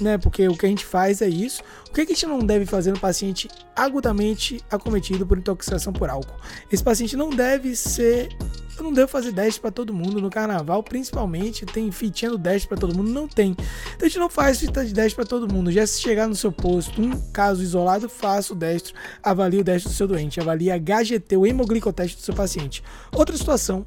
Né? 0.00 0.16
Porque 0.16 0.48
o 0.48 0.56
que 0.56 0.64
a 0.64 0.68
gente 0.70 0.86
faz 0.86 1.20
é 1.20 1.28
isso. 1.28 1.62
O 1.86 1.92
que, 1.92 2.00
é 2.00 2.06
que 2.06 2.12
a 2.12 2.14
gente 2.14 2.24
não 2.24 2.38
deve 2.38 2.64
fazer 2.64 2.90
no 2.90 2.98
paciente 2.98 3.46
agudamente 3.76 4.58
acometido 4.70 5.26
por 5.26 5.36
intoxicação 5.36 5.92
por 5.92 6.08
álcool? 6.08 6.34
Esse 6.72 6.82
paciente 6.82 7.14
não 7.14 7.28
deve 7.28 7.76
ser. 7.76 8.30
Eu 8.78 8.84
não 8.84 8.90
devo 8.94 9.06
fazer 9.06 9.32
10 9.32 9.58
para 9.58 9.70
todo 9.70 9.92
mundo. 9.92 10.18
No 10.18 10.30
carnaval, 10.30 10.82
principalmente, 10.82 11.66
tem 11.66 11.92
fitinha 11.92 12.30
do 12.30 12.38
10 12.38 12.64
para 12.64 12.78
todo 12.78 12.96
mundo? 12.96 13.10
Não 13.10 13.28
tem. 13.28 13.50
Então 13.50 13.98
a 14.00 14.04
gente 14.04 14.18
não 14.18 14.30
faz 14.30 14.60
fita 14.60 14.82
de 14.82 14.94
10 14.94 15.12
para 15.12 15.26
todo 15.26 15.52
mundo. 15.52 15.70
Já 15.70 15.86
se 15.86 16.00
chegar 16.00 16.26
no 16.26 16.34
seu 16.34 16.50
posto, 16.50 17.02
um 17.02 17.10
caso 17.32 17.62
isolado, 17.62 18.08
faça 18.08 18.54
o 18.54 18.56
destro, 18.56 18.94
avalie 19.22 19.60
o 19.60 19.64
destro 19.64 19.90
do 19.90 19.94
seu 19.94 20.08
doente, 20.08 20.40
avalie 20.40 20.70
a 20.70 20.78
HGT, 20.78 21.36
o 21.36 21.46
hemoglicoteste 21.46 22.16
do 22.16 22.22
seu 22.22 22.32
paciente. 22.32 22.82
Outra 23.12 23.36
situação, 23.36 23.84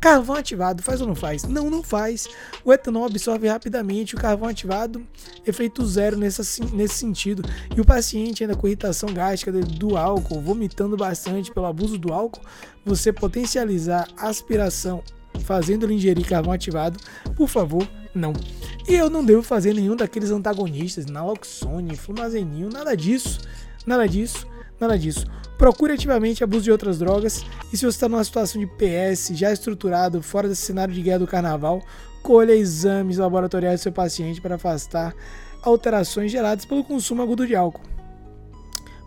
Carvão 0.00 0.36
ativado, 0.36 0.82
faz 0.82 1.00
ou 1.00 1.06
não 1.06 1.14
faz? 1.14 1.44
Não, 1.44 1.68
não 1.68 1.82
faz. 1.82 2.28
O 2.64 2.72
etanol 2.72 3.06
absorve 3.06 3.48
rapidamente, 3.48 4.14
o 4.14 4.18
carvão 4.18 4.48
ativado, 4.48 5.04
efeito 5.46 5.84
zero 5.84 6.16
nessa, 6.16 6.42
nesse 6.72 6.94
sentido. 6.94 7.42
E 7.76 7.80
o 7.80 7.84
paciente 7.84 8.44
ainda 8.44 8.54
com 8.54 8.66
irritação 8.66 9.12
gástrica 9.12 9.52
do 9.52 9.96
álcool, 9.96 10.40
vomitando 10.40 10.96
bastante 10.96 11.52
pelo 11.52 11.66
abuso 11.66 11.98
do 11.98 12.12
álcool, 12.12 12.42
você 12.84 13.12
potencializar 13.12 14.08
a 14.16 14.28
aspiração 14.28 15.02
fazendo 15.40 15.86
ele 15.86 15.94
ingerir 15.94 16.26
carvão 16.26 16.52
ativado, 16.52 16.98
por 17.36 17.48
favor, 17.48 17.86
não. 18.14 18.32
E 18.88 18.94
eu 18.94 19.10
não 19.10 19.24
devo 19.24 19.42
fazer 19.42 19.74
nenhum 19.74 19.96
daqueles 19.96 20.30
antagonistas, 20.30 21.06
naloxone, 21.06 21.96
flumazeninho, 21.96 22.68
nada 22.70 22.96
disso, 22.96 23.40
nada 23.86 24.06
disso, 24.06 24.46
nada 24.80 24.98
disso. 24.98 25.26
Procure 25.58 25.94
ativamente 25.94 26.44
abuso 26.44 26.62
de 26.62 26.70
outras 26.70 27.00
drogas 27.00 27.44
e 27.72 27.76
se 27.76 27.84
você 27.84 27.96
está 27.96 28.08
numa 28.08 28.22
situação 28.22 28.60
de 28.60 28.66
PS 28.68 29.32
já 29.34 29.52
estruturado, 29.52 30.22
fora 30.22 30.48
desse 30.48 30.62
cenário 30.62 30.94
de 30.94 31.02
guerra 31.02 31.18
do 31.18 31.26
carnaval, 31.26 31.82
colha 32.22 32.54
exames 32.54 33.18
laboratoriais 33.18 33.80
do 33.80 33.82
seu 33.82 33.92
paciente 33.92 34.40
para 34.40 34.54
afastar 34.54 35.12
alterações 35.60 36.30
geradas 36.30 36.64
pelo 36.64 36.84
consumo 36.84 37.22
agudo 37.22 37.44
de 37.44 37.56
álcool. 37.56 37.97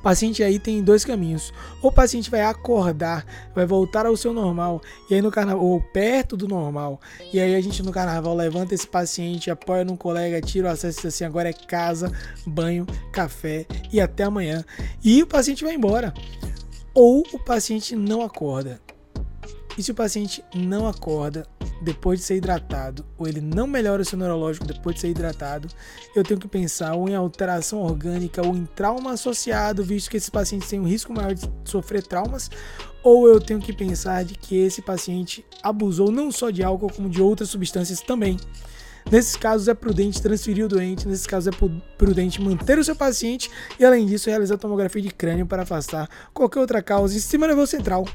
O 0.01 0.03
paciente 0.03 0.43
aí 0.43 0.57
tem 0.57 0.81
dois 0.81 1.05
caminhos. 1.05 1.53
Ou 1.79 1.91
o 1.91 1.93
paciente 1.93 2.31
vai 2.31 2.41
acordar, 2.41 3.23
vai 3.53 3.67
voltar 3.67 4.07
ao 4.07 4.17
seu 4.17 4.33
normal, 4.33 4.81
e 5.07 5.13
aí 5.13 5.21
no 5.21 5.29
carnaval, 5.29 5.63
ou 5.63 5.79
perto 5.79 6.35
do 6.35 6.47
normal. 6.47 6.99
E 7.31 7.39
aí 7.39 7.53
a 7.53 7.61
gente 7.61 7.83
no 7.83 7.91
carnaval 7.91 8.35
levanta 8.35 8.73
esse 8.73 8.87
paciente, 8.87 9.51
apoia 9.51 9.85
num 9.85 9.95
colega, 9.95 10.41
tira 10.41 10.69
o 10.69 10.71
acesso 10.71 11.05
assim, 11.05 11.23
agora 11.23 11.49
é 11.49 11.53
casa, 11.53 12.11
banho, 12.47 12.87
café 13.11 13.67
e 13.93 14.01
até 14.01 14.23
amanhã. 14.23 14.65
E 15.03 15.21
o 15.21 15.27
paciente 15.27 15.63
vai 15.63 15.75
embora 15.75 16.11
ou 16.95 17.23
o 17.31 17.37
paciente 17.37 17.95
não 17.95 18.23
acorda. 18.23 18.81
E 19.81 19.83
se 19.83 19.89
o 19.89 19.95
paciente 19.95 20.45
não 20.53 20.87
acorda 20.87 21.47
depois 21.81 22.19
de 22.19 22.25
ser 22.25 22.35
hidratado, 22.35 23.03
ou 23.17 23.27
ele 23.27 23.41
não 23.41 23.65
melhora 23.65 24.03
o 24.03 24.05
seu 24.05 24.15
neurológico 24.15 24.67
depois 24.67 24.93
de 24.93 25.01
ser 25.01 25.09
hidratado, 25.09 25.67
eu 26.15 26.23
tenho 26.23 26.39
que 26.39 26.47
pensar 26.47 26.93
ou 26.93 27.09
em 27.09 27.15
alteração 27.15 27.81
orgânica 27.81 28.45
ou 28.45 28.55
em 28.55 28.63
trauma 28.63 29.13
associado, 29.13 29.83
visto 29.83 30.11
que 30.11 30.17
esses 30.17 30.29
pacientes 30.29 30.69
têm 30.69 30.79
um 30.79 30.87
risco 30.87 31.11
maior 31.11 31.33
de 31.33 31.49
sofrer 31.65 32.03
traumas, 32.03 32.51
ou 33.01 33.27
eu 33.27 33.41
tenho 33.41 33.59
que 33.59 33.73
pensar 33.73 34.23
de 34.23 34.35
que 34.35 34.55
esse 34.55 34.83
paciente 34.83 35.43
abusou 35.63 36.11
não 36.11 36.31
só 36.31 36.51
de 36.51 36.61
álcool, 36.61 36.93
como 36.93 37.09
de 37.09 37.19
outras 37.19 37.49
substâncias 37.49 38.01
também. 38.01 38.37
Nesses 39.11 39.35
casos 39.35 39.67
é 39.67 39.73
prudente 39.73 40.21
transferir 40.21 40.63
o 40.63 40.69
doente, 40.69 41.07
nesses 41.07 41.25
casos 41.25 41.51
é 41.51 41.57
prudente 41.97 42.39
manter 42.39 42.77
o 42.77 42.83
seu 42.83 42.95
paciente 42.95 43.49
e, 43.79 43.83
além 43.83 44.05
disso, 44.05 44.29
realizar 44.29 44.59
tomografia 44.59 45.01
de 45.01 45.09
crânio 45.09 45.47
para 45.47 45.63
afastar 45.63 46.07
qualquer 46.35 46.59
outra 46.59 46.83
causa 46.83 47.15
em 47.15 47.19
sistema 47.19 47.47
nervoso 47.47 47.71
central. 47.71 48.05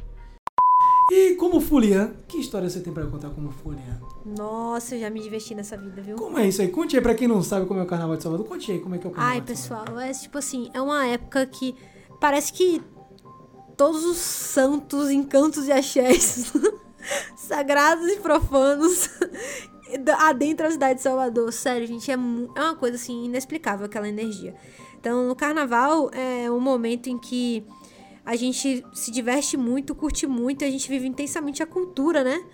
E 1.11 1.37
como 1.37 1.61
Fulian, 1.61 2.15
que 2.27 2.39
história 2.39 2.69
você 2.69 2.81
tem 2.81 2.93
para 2.93 3.07
contar 3.07 3.31
como 3.31 3.51
Fulian? 3.51 4.01
Nossa, 4.25 4.97
eu 4.97 5.01
já 5.01 5.11
me 5.11 5.21
diverti 5.21 5.55
nessa 5.55 5.77
vida, 5.77 6.03
viu? 6.03 6.17
Como 6.17 6.37
é 6.39 6.49
isso 6.49 6.61
aí? 6.61 6.69
Conte 6.69 6.97
aí 6.97 7.03
pra 7.03 7.15
quem 7.15 7.29
não 7.29 7.43
sabe 7.43 7.65
como 7.67 7.79
é 7.79 7.85
o 7.85 7.87
Carnaval 7.87 8.17
de 8.17 8.25
Salvador. 8.25 8.47
Conte 8.47 8.73
aí 8.73 8.81
como 8.81 8.97
é 8.97 8.99
que 8.99 9.07
é 9.07 9.11
o 9.11 9.13
Carnaval 9.13 9.35
Ai, 9.35 9.41
pessoal, 9.43 10.01
é 10.01 10.13
tipo 10.13 10.37
assim, 10.37 10.69
é 10.75 10.81
uma 10.81 11.07
época 11.07 11.47
que 11.47 11.77
parece 12.19 12.53
que 12.53 12.83
todos 13.77 14.05
os 14.05 14.17
santos, 14.17 15.11
encantos 15.11 15.69
e 15.69 15.73
axés, 15.73 16.53
sagrados 17.37 18.09
e 18.09 18.17
profanos, 18.17 19.09
adentro 20.19 20.67
a 20.67 20.71
cidade 20.73 20.97
de 20.97 21.03
Salvador. 21.03 21.53
Sério, 21.53 21.87
gente, 21.87 22.11
é, 22.11 22.15
é 22.15 22.17
uma 22.17 22.75
coisa 22.75 22.97
assim 22.97 23.27
inexplicável 23.27 23.87
aquela 23.87 24.09
energia. 24.09 24.57
Então, 24.99 25.29
no 25.29 25.37
carnaval 25.37 26.11
é 26.13 26.51
um 26.51 26.59
momento 26.59 27.09
em 27.09 27.17
que 27.17 27.65
a 28.27 28.35
gente 28.35 28.85
se 28.93 29.11
diverte 29.13 29.57
muito, 29.57 29.95
curte 29.95 30.27
muito, 30.27 30.65
a 30.65 30.69
gente 30.69 30.89
vive 30.89 31.07
intensamente 31.07 31.63
a 31.63 31.67
cultura, 31.67 32.25
né? 32.25 32.45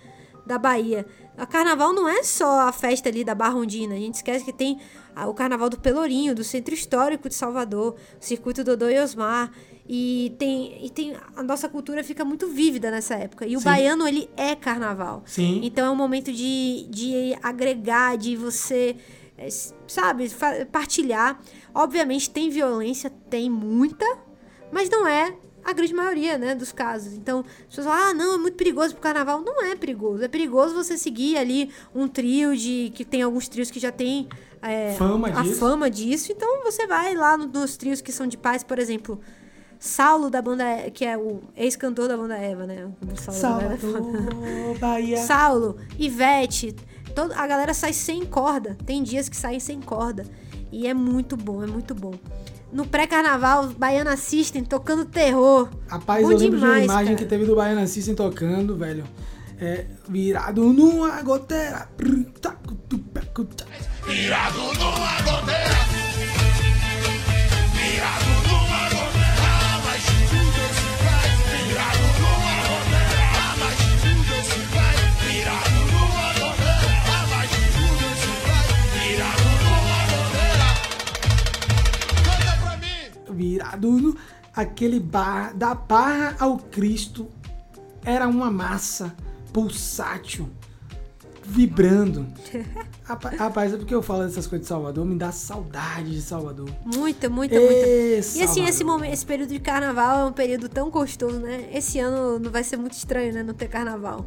Da 0.45 0.59
Bahia. 0.59 1.03
O 1.35 1.47
carnaval 1.47 1.91
não 1.91 2.07
é 2.07 2.21
só 2.21 2.67
a 2.67 2.71
festa 2.71 3.09
ali 3.09 3.23
da 3.23 3.33
Barrondina. 3.33 3.95
A 3.95 3.97
gente 3.97 4.15
esquece 4.15 4.45
que 4.45 4.53
tem 4.53 4.79
o 5.27 5.33
carnaval 5.33 5.69
do 5.69 5.79
Pelourinho, 5.79 6.35
do 6.35 6.43
Centro 6.43 6.75
Histórico 6.75 7.27
de 7.27 7.33
Salvador, 7.33 7.95
o 8.21 8.23
Circuito 8.23 8.63
Dodô 8.63 8.87
e 8.87 8.99
Osmar. 8.99 9.51
E 9.89 10.35
tem, 10.37 10.85
e 10.85 10.89
tem 10.91 11.15
a 11.35 11.41
nossa 11.41 11.67
cultura 11.67 12.03
fica 12.03 12.23
muito 12.23 12.47
vívida 12.47 12.91
nessa 12.91 13.15
época. 13.15 13.47
E 13.47 13.55
o 13.55 13.59
Sim. 13.59 13.65
baiano, 13.65 14.07
ele 14.07 14.29
é 14.37 14.55
carnaval. 14.55 15.23
Sim. 15.25 15.61
Então 15.63 15.87
é 15.87 15.89
um 15.89 15.95
momento 15.95 16.31
de, 16.31 16.87
de 16.89 17.35
agregar, 17.41 18.15
de 18.15 18.35
você, 18.35 18.95
é, 19.35 19.47
sabe, 19.87 20.29
partilhar. 20.71 21.41
Obviamente 21.73 22.29
tem 22.29 22.49
violência, 22.51 23.09
tem 23.09 23.49
muita, 23.49 24.05
mas 24.71 24.87
não 24.87 25.07
é 25.07 25.35
a 25.63 25.73
grande 25.73 25.93
maioria, 25.93 26.37
né, 26.37 26.53
dos 26.55 26.71
casos. 26.71 27.13
Então, 27.13 27.39
as 27.39 27.75
pessoas 27.75 27.87
falam, 27.87 28.09
ah, 28.09 28.13
não, 28.13 28.35
é 28.35 28.37
muito 28.37 28.55
perigoso 28.55 28.93
pro 28.93 29.01
carnaval. 29.01 29.41
Não 29.41 29.63
é 29.63 29.75
perigoso. 29.75 30.23
É 30.23 30.27
perigoso 30.27 30.73
você 30.75 30.97
seguir 30.97 31.37
ali 31.37 31.69
um 31.93 32.07
trio 32.07 32.55
de. 32.55 32.91
que 32.93 33.05
tem 33.05 33.21
alguns 33.21 33.47
trios 33.47 33.71
que 33.71 33.79
já 33.79 33.91
tem 33.91 34.27
é, 34.61 34.93
fama 34.93 35.27
a 35.27 35.41
disso. 35.41 35.59
fama 35.59 35.89
disso. 35.89 36.31
Então 36.31 36.63
você 36.63 36.87
vai 36.87 37.13
lá 37.15 37.37
nos 37.37 37.77
trios 37.77 38.01
que 38.01 38.11
são 38.11 38.27
de 38.27 38.37
paz, 38.37 38.63
por 38.63 38.79
exemplo. 38.79 39.19
Saulo 39.79 40.29
da 40.29 40.41
banda, 40.41 40.63
que 40.93 41.03
é 41.03 41.17
o 41.17 41.41
ex-cantor 41.57 42.07
da 42.07 42.15
banda 42.15 42.37
Eva, 42.37 42.65
né? 42.65 42.89
Saulo, 43.17 43.77
Saulo 43.77 44.79
Bahia. 44.79 45.17
Saulo, 45.17 45.75
Ivete, 45.99 46.73
todo, 47.13 47.33
a 47.33 47.45
galera 47.45 47.73
sai 47.73 47.91
sem 47.91 48.25
corda. 48.25 48.77
Tem 48.85 49.03
dias 49.03 49.27
que 49.27 49.35
saem 49.35 49.59
sem 49.59 49.81
corda. 49.81 50.25
E 50.71 50.87
é 50.87 50.93
muito 50.93 51.35
bom, 51.35 51.61
é 51.61 51.67
muito 51.67 51.93
bom. 51.93 52.13
No 52.73 52.87
pré-carnaval, 52.87 53.65
os 53.65 53.73
baianos 53.73 54.13
assistem 54.13 54.63
tocando 54.63 55.05
terror. 55.05 55.69
Rapaz, 55.87 56.23
bom 56.23 56.31
eu 56.31 56.37
lembro 56.39 56.59
demais, 56.59 56.81
de 56.81 56.87
uma 56.87 56.93
imagem 56.93 57.13
cara. 57.13 57.17
que 57.17 57.25
teve 57.25 57.45
do 57.45 57.55
Baiano 57.55 57.81
Assistem 57.81 58.15
tocando, 58.15 58.75
velho. 58.75 59.03
É, 59.61 59.85
virado 60.09 60.73
numa 60.73 61.21
goteira. 61.21 61.87
Virado 64.07 64.57
numa 64.57 65.21
goteira. 65.21 66.02
Virado, 83.33 84.17
aquele 84.55 84.99
bar, 84.99 85.55
da 85.55 85.73
barra 85.73 86.35
ao 86.39 86.57
Cristo, 86.57 87.27
era 88.05 88.27
uma 88.27 88.51
massa 88.51 89.15
pulsátil, 89.51 90.49
vibrando. 91.45 92.25
Rapaz, 93.03 93.73
é 93.73 93.77
porque 93.77 93.93
eu 93.93 94.01
falo 94.01 94.23
dessas 94.23 94.47
coisas 94.47 94.65
de 94.65 94.69
Salvador, 94.69 95.05
me 95.05 95.17
dá 95.17 95.31
saudade 95.31 96.11
de 96.11 96.21
Salvador. 96.21 96.69
Muita, 96.85 97.29
muita, 97.29 97.59
muita. 97.59 97.87
E 97.87 98.41
assim, 98.41 98.65
esse 98.65 98.83
momento, 98.83 99.13
esse 99.13 99.25
período 99.25 99.49
de 99.49 99.59
carnaval 99.59 100.21
é 100.21 100.25
um 100.25 100.33
período 100.33 100.69
tão 100.69 100.89
gostoso, 100.89 101.39
né? 101.39 101.69
Esse 101.73 101.99
ano 101.99 102.39
não 102.39 102.49
vai 102.49 102.63
ser 102.63 102.77
muito 102.77 102.93
estranho, 102.93 103.33
né? 103.33 103.43
Não 103.43 103.53
ter 103.53 103.67
carnaval. 103.67 104.25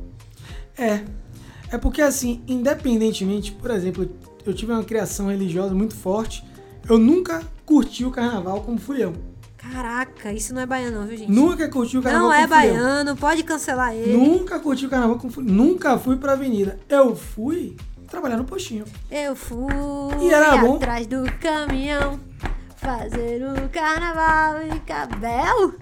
É. 0.77 1.05
É 1.73 1.79
porque 1.79 2.01
assim, 2.03 2.43
independentemente, 2.47 3.51
por 3.53 3.71
exemplo, 3.71 4.09
eu 4.45 4.55
tive 4.55 4.73
uma 4.73 4.85
criação 4.85 5.29
religiosa 5.29 5.75
muito 5.75 5.95
forte, 5.95 6.45
eu 6.89 6.99
nunca 6.99 7.43
curti 7.65 8.05
o 8.05 8.11
carnaval 8.11 8.61
como 8.63 8.79
furião. 8.79 9.13
Caraca, 9.57 10.33
isso 10.33 10.55
não 10.55 10.61
é 10.63 10.67
baiano, 10.67 11.05
viu, 11.07 11.17
gente? 11.17 11.31
Nunca 11.33 11.69
curti 11.69 11.99
o 11.99 12.03
carnaval 12.03 12.29
Não 12.29 12.35
é 12.35 12.47
baiano, 12.47 12.99
furião. 12.99 13.17
pode 13.17 13.43
cancelar 13.43 13.95
ele. 13.95 14.17
Nunca 14.17 14.59
curti 14.61 14.87
o 14.87 14.89
carnaval 14.89 15.19
com 15.19 15.29
furião. 15.29 15.53
Nunca 15.55 15.99
fui 15.99 16.17
pra 16.17 16.33
avenida. 16.33 16.79
Eu 16.89 17.17
fui 17.17 17.77
trabalhar 18.09 18.37
no 18.37 18.45
postinho. 18.45 18.85
Eu 19.11 19.35
fui 19.35 19.67
e 20.23 20.31
era 20.31 20.57
bom. 20.59 20.77
atrás 20.77 21.07
do 21.07 21.25
caminhão. 21.41 22.21
Fazer 22.87 23.43
um 23.45 23.67
carnaval 23.67 24.63
em 24.63 24.79
Cabel. 24.79 25.73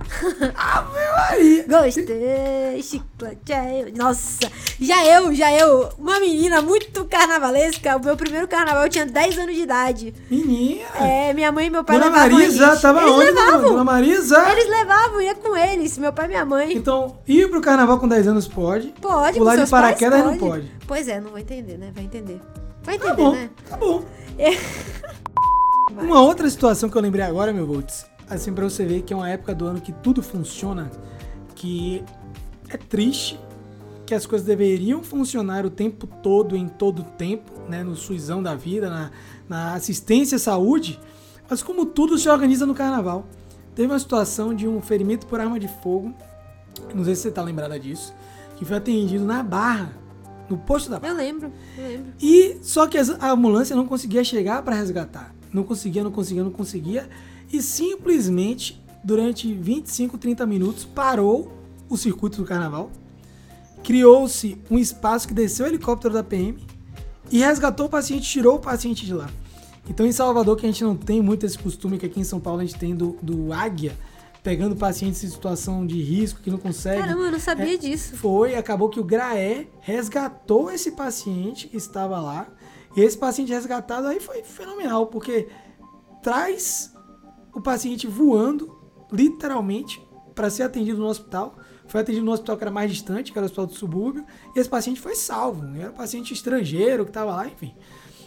Aí. 1.28 1.62
Gostei, 1.68 2.82
chiclete. 2.82 3.52
é 3.52 3.82
eu. 3.82 3.92
Nossa, 3.94 4.50
já 4.80 5.04
eu, 5.06 5.34
já 5.34 5.52
eu, 5.52 5.90
uma 5.98 6.18
menina 6.18 6.62
muito 6.62 7.04
carnavalesca. 7.04 7.94
O 7.98 8.02
meu 8.02 8.16
primeiro 8.16 8.48
carnaval 8.48 8.84
eu 8.84 8.88
tinha 8.88 9.04
10 9.04 9.38
anos 9.38 9.54
de 9.54 9.60
idade. 9.60 10.14
Menina. 10.30 10.80
É, 10.98 11.34
minha 11.34 11.52
mãe 11.52 11.66
e 11.66 11.70
meu 11.70 11.84
pai 11.84 11.98
Dona 11.98 12.10
levavam 12.10 12.38
Marisa, 12.38 12.70
gente. 12.70 12.80
tava 12.80 13.00
Eles 13.02 13.12
onde, 13.12 13.24
levavam. 13.32 13.62
dona 13.70 13.84
Marisa? 13.84 14.50
Eles 14.52 14.70
levavam, 14.70 15.20
ia 15.20 15.34
com 15.34 15.54
eles, 15.54 15.98
meu 15.98 16.12
pai 16.12 16.24
e 16.24 16.28
minha 16.28 16.44
mãe. 16.46 16.72
Então, 16.74 17.18
ir 17.28 17.50
pro 17.50 17.60
carnaval 17.60 17.98
com 17.98 18.08
10 18.08 18.28
anos 18.28 18.48
pode. 18.48 18.94
Pode, 18.98 19.36
Pular 19.36 19.56
de 19.56 19.70
paraquedas 19.70 20.24
não 20.24 20.38
pode. 20.38 20.72
Pois 20.86 21.06
é, 21.06 21.20
não 21.20 21.28
vou 21.28 21.38
entender, 21.38 21.76
né? 21.76 21.92
Vai 21.94 22.04
entender. 22.04 22.40
Vai 22.82 22.98
Tá 22.98 23.08
entender, 23.08 23.22
bom, 23.22 23.32
né? 23.32 23.50
tá 23.68 23.76
bom. 23.76 24.04
É. 24.38 24.50
Uma 25.90 26.20
outra 26.20 26.48
situação 26.48 26.88
que 26.88 26.96
eu 26.96 27.02
lembrei 27.02 27.24
agora, 27.24 27.52
meu 27.52 27.66
Volts, 27.66 28.06
assim, 28.28 28.52
pra 28.52 28.64
você 28.64 28.84
ver 28.84 29.02
que 29.02 29.12
é 29.12 29.16
uma 29.16 29.28
época 29.28 29.54
do 29.54 29.66
ano 29.66 29.80
que 29.80 29.92
tudo 29.92 30.22
funciona, 30.22 30.90
que 31.54 32.02
é 32.68 32.76
triste, 32.76 33.38
que 34.06 34.14
as 34.14 34.26
coisas 34.26 34.46
deveriam 34.46 35.02
funcionar 35.02 35.64
o 35.64 35.70
tempo 35.70 36.06
todo, 36.06 36.56
em 36.56 36.68
todo 36.68 37.00
o 37.00 37.04
tempo, 37.04 37.52
né, 37.68 37.82
no 37.82 37.96
suizão 37.96 38.42
da 38.42 38.54
vida, 38.54 38.90
na, 38.90 39.10
na 39.48 39.74
assistência 39.74 40.36
à 40.36 40.38
saúde, 40.38 41.00
mas 41.48 41.62
como 41.62 41.86
tudo 41.86 42.18
se 42.18 42.28
organiza 42.28 42.66
no 42.66 42.74
carnaval. 42.74 43.26
Teve 43.74 43.92
uma 43.92 43.98
situação 43.98 44.54
de 44.54 44.68
um 44.68 44.80
ferimento 44.80 45.26
por 45.26 45.40
arma 45.40 45.58
de 45.58 45.68
fogo, 45.68 46.14
não 46.94 47.04
sei 47.04 47.14
se 47.14 47.22
você 47.22 47.30
tá 47.30 47.42
lembrada 47.42 47.78
disso, 47.78 48.14
que 48.56 48.64
foi 48.64 48.76
atendido 48.76 49.24
na 49.24 49.42
Barra, 49.42 49.92
no 50.48 50.58
posto 50.58 50.90
da 50.90 51.00
Barra. 51.00 51.12
Eu 51.12 51.16
lembro, 51.16 51.52
eu 51.76 51.88
lembro. 51.88 52.12
E 52.20 52.58
só 52.62 52.86
que 52.86 52.98
a 52.98 53.30
ambulância 53.30 53.74
não 53.74 53.86
conseguia 53.86 54.22
chegar 54.22 54.62
para 54.62 54.76
resgatar. 54.76 55.34
Não 55.54 55.62
conseguia, 55.62 56.02
não 56.04 56.10
conseguia, 56.10 56.42
não 56.44 56.50
conseguia. 56.50 57.08
E 57.50 57.62
simplesmente, 57.62 58.82
durante 59.04 59.54
25, 59.54 60.18
30 60.18 60.44
minutos, 60.44 60.84
parou 60.84 61.50
o 61.88 61.96
circuito 61.96 62.38
do 62.38 62.44
carnaval. 62.44 62.90
Criou-se 63.82 64.58
um 64.70 64.78
espaço 64.78 65.28
que 65.28 65.34
desceu 65.34 65.66
o 65.66 65.68
helicóptero 65.68 66.12
da 66.14 66.24
PM 66.24 66.58
e 67.30 67.38
resgatou 67.38 67.86
o 67.86 67.88
paciente, 67.88 68.28
tirou 68.28 68.56
o 68.56 68.58
paciente 68.58 69.04
de 69.06 69.14
lá. 69.14 69.28
Então, 69.88 70.06
em 70.06 70.12
Salvador, 70.12 70.56
que 70.56 70.64
a 70.66 70.70
gente 70.70 70.82
não 70.82 70.96
tem 70.96 71.20
muito 71.20 71.44
esse 71.44 71.58
costume 71.58 71.98
que 71.98 72.06
aqui 72.06 72.18
em 72.18 72.24
São 72.24 72.40
Paulo 72.40 72.60
a 72.60 72.64
gente 72.64 72.78
tem 72.78 72.94
do, 72.96 73.16
do 73.22 73.52
águia, 73.52 73.94
pegando 74.42 74.74
pacientes 74.74 75.22
em 75.22 75.28
situação 75.28 75.86
de 75.86 76.00
risco 76.02 76.40
que 76.40 76.50
não 76.50 76.56
consegue. 76.58 77.00
Caramba, 77.00 77.20
eu 77.24 77.30
não 77.30 77.36
É. 77.36 77.40
sabia 77.40 77.76
disso. 77.78 78.16
Foi, 78.16 78.54
acabou 78.54 78.88
que 78.88 78.98
o 78.98 79.04
GRAE 79.04 79.68
resgatou 79.80 80.70
esse 80.70 80.92
paciente 80.92 81.68
que 81.68 81.76
estava 81.76 82.18
lá. 82.20 82.48
E 82.96 83.00
esse 83.00 83.18
paciente 83.18 83.52
resgatado 83.52 84.06
aí 84.06 84.20
foi 84.20 84.42
fenomenal, 84.42 85.06
porque 85.06 85.48
traz 86.22 86.94
o 87.52 87.60
paciente 87.60 88.06
voando, 88.06 88.78
literalmente, 89.12 90.00
para 90.34 90.50
ser 90.50 90.64
atendido 90.64 90.98
no 90.98 91.06
hospital. 91.06 91.56
Foi 91.86 92.00
atendido 92.00 92.24
no 92.24 92.32
hospital 92.32 92.56
que 92.56 92.64
era 92.64 92.70
mais 92.70 92.90
distante, 92.90 93.32
que 93.32 93.38
era 93.38 93.44
o 93.44 93.46
hospital 93.46 93.66
do 93.66 93.74
subúrbio, 93.74 94.24
e 94.54 94.58
esse 94.58 94.68
paciente 94.68 95.00
foi 95.00 95.14
salvo. 95.14 95.64
Era 95.76 95.90
um 95.90 95.94
paciente 95.94 96.32
estrangeiro 96.32 97.04
que 97.04 97.10
estava 97.10 97.34
lá, 97.34 97.46
enfim. 97.46 97.74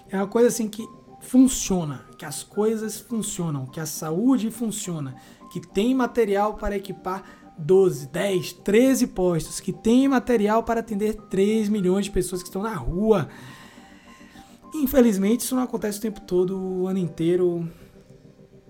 É 0.09 0.17
uma 0.17 0.27
coisa 0.27 0.47
assim 0.47 0.67
que 0.67 0.85
funciona, 1.21 2.05
que 2.17 2.25
as 2.25 2.43
coisas 2.43 2.99
funcionam, 2.99 3.65
que 3.65 3.79
a 3.79 3.85
saúde 3.85 4.51
funciona, 4.51 5.15
que 5.51 5.59
tem 5.59 5.93
material 5.93 6.53
para 6.55 6.77
equipar 6.77 7.23
12, 7.57 8.07
10, 8.07 8.53
13 8.53 9.07
postos, 9.07 9.59
que 9.59 9.73
tem 9.73 10.07
material 10.07 10.63
para 10.63 10.79
atender 10.79 11.15
3 11.15 11.69
milhões 11.69 12.05
de 12.05 12.11
pessoas 12.11 12.41
que 12.41 12.49
estão 12.49 12.61
na 12.61 12.75
rua. 12.75 13.27
Infelizmente, 14.81 15.41
isso 15.41 15.55
não 15.55 15.63
acontece 15.63 15.99
o 15.99 16.01
tempo 16.01 16.21
todo, 16.21 16.57
o 16.57 16.87
ano 16.87 16.99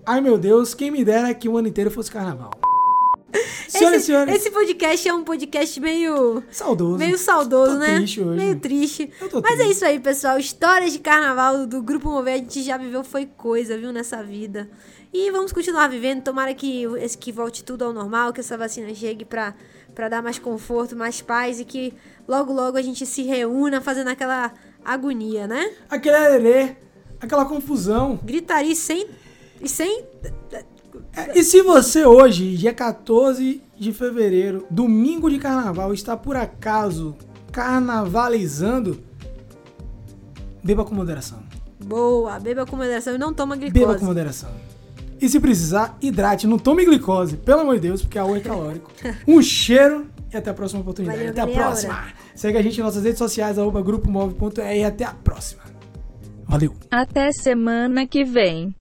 Ai 0.06 0.20
meu 0.20 0.38
Deus, 0.38 0.74
quem 0.74 0.90
me 0.90 1.04
dera 1.04 1.34
que 1.34 1.48
o 1.48 1.56
ano 1.58 1.68
inteiro 1.68 1.90
fosse 1.90 2.10
carnaval. 2.10 2.50
Senhoras 3.68 4.02
e 4.02 4.06
senhores, 4.06 4.34
esse 4.34 4.50
podcast 4.50 5.06
é 5.06 5.12
um 5.12 5.22
podcast 5.22 5.78
meio. 5.80 6.42
saudoso. 6.50 6.96
Meio 6.96 7.18
saudoso, 7.18 7.72
Tô 7.72 7.78
né? 7.78 7.96
triste 7.96 8.20
hoje. 8.22 8.36
Meio 8.38 8.58
triste. 8.58 9.10
Mas 9.20 9.34
é 9.34 9.56
triste. 9.56 9.70
isso 9.72 9.84
aí, 9.84 10.00
pessoal. 10.00 10.38
Histórias 10.38 10.92
de 10.94 10.98
carnaval 11.00 11.66
do 11.66 11.82
Grupo 11.82 12.08
Mover, 12.08 12.34
a 12.34 12.38
gente 12.38 12.62
já 12.62 12.78
viveu, 12.78 13.04
foi 13.04 13.26
coisa, 13.26 13.76
viu, 13.76 13.92
nessa 13.92 14.22
vida. 14.22 14.70
E 15.12 15.30
vamos 15.30 15.52
continuar 15.52 15.88
vivendo. 15.88 16.22
Tomara 16.22 16.54
que, 16.54 16.84
esse- 16.98 17.18
que 17.18 17.30
volte 17.30 17.62
tudo 17.62 17.84
ao 17.84 17.92
normal, 17.92 18.32
que 18.32 18.40
essa 18.40 18.56
vacina 18.56 18.94
chegue 18.94 19.26
pra, 19.26 19.54
pra 19.94 20.08
dar 20.08 20.22
mais 20.22 20.38
conforto, 20.38 20.96
mais 20.96 21.20
paz 21.20 21.60
e 21.60 21.64
que 21.66 21.92
logo, 22.26 22.50
logo 22.54 22.78
a 22.78 22.82
gente 22.82 23.04
se 23.04 23.22
reúna 23.22 23.82
fazendo 23.82 24.08
aquela 24.08 24.50
agonia, 24.92 25.46
né? 25.46 25.70
Aquele 25.88 26.16
arerê, 26.16 26.76
aquela 27.20 27.44
confusão. 27.44 28.18
Gritaria 28.22 28.74
sem. 28.74 29.06
E 29.60 29.68
sem. 29.68 30.04
É, 31.14 31.38
E 31.38 31.42
se 31.42 31.62
você 31.62 32.04
hoje, 32.04 32.56
dia 32.56 32.72
14 32.72 33.62
de 33.76 33.92
fevereiro, 33.92 34.66
domingo 34.70 35.30
de 35.30 35.38
carnaval, 35.38 35.92
está 35.92 36.16
por 36.16 36.36
acaso 36.36 37.16
carnavalizando, 37.52 39.02
beba 40.62 40.84
com 40.84 40.94
moderação. 40.94 41.42
Boa, 41.84 42.38
beba 42.38 42.66
com 42.66 42.76
moderação 42.76 43.14
e 43.14 43.18
não 43.18 43.32
toma 43.32 43.56
glicose. 43.56 43.78
Beba 43.84 43.98
com 43.98 44.04
moderação. 44.04 44.50
E 45.20 45.28
se 45.28 45.40
precisar, 45.40 45.96
hidrate, 46.00 46.46
não 46.46 46.58
tome 46.58 46.84
glicose, 46.84 47.36
pelo 47.36 47.60
amor 47.60 47.74
de 47.76 47.80
Deus, 47.82 48.02
porque 48.02 48.18
álcool 48.18 48.36
é 48.36 48.40
calórico. 48.40 48.90
Um 49.26 49.42
cheiro 49.42 50.06
e 50.32 50.36
até 50.36 50.50
a 50.50 50.54
próxima 50.54 50.80
oportunidade. 50.80 51.18
Valeu, 51.18 51.32
até 51.32 51.40
a 51.40 51.46
próxima. 51.46 52.06
Segue 52.38 52.56
a 52.56 52.62
gente 52.62 52.78
em 52.78 52.84
nossas 52.84 53.02
redes 53.02 53.18
sociais, 53.18 53.58
arroba 53.58 53.82
e 54.76 54.84
até 54.84 55.02
a 55.02 55.12
próxima. 55.12 55.62
Valeu. 56.44 56.72
Até 56.88 57.32
semana 57.32 58.06
que 58.06 58.24
vem. 58.24 58.76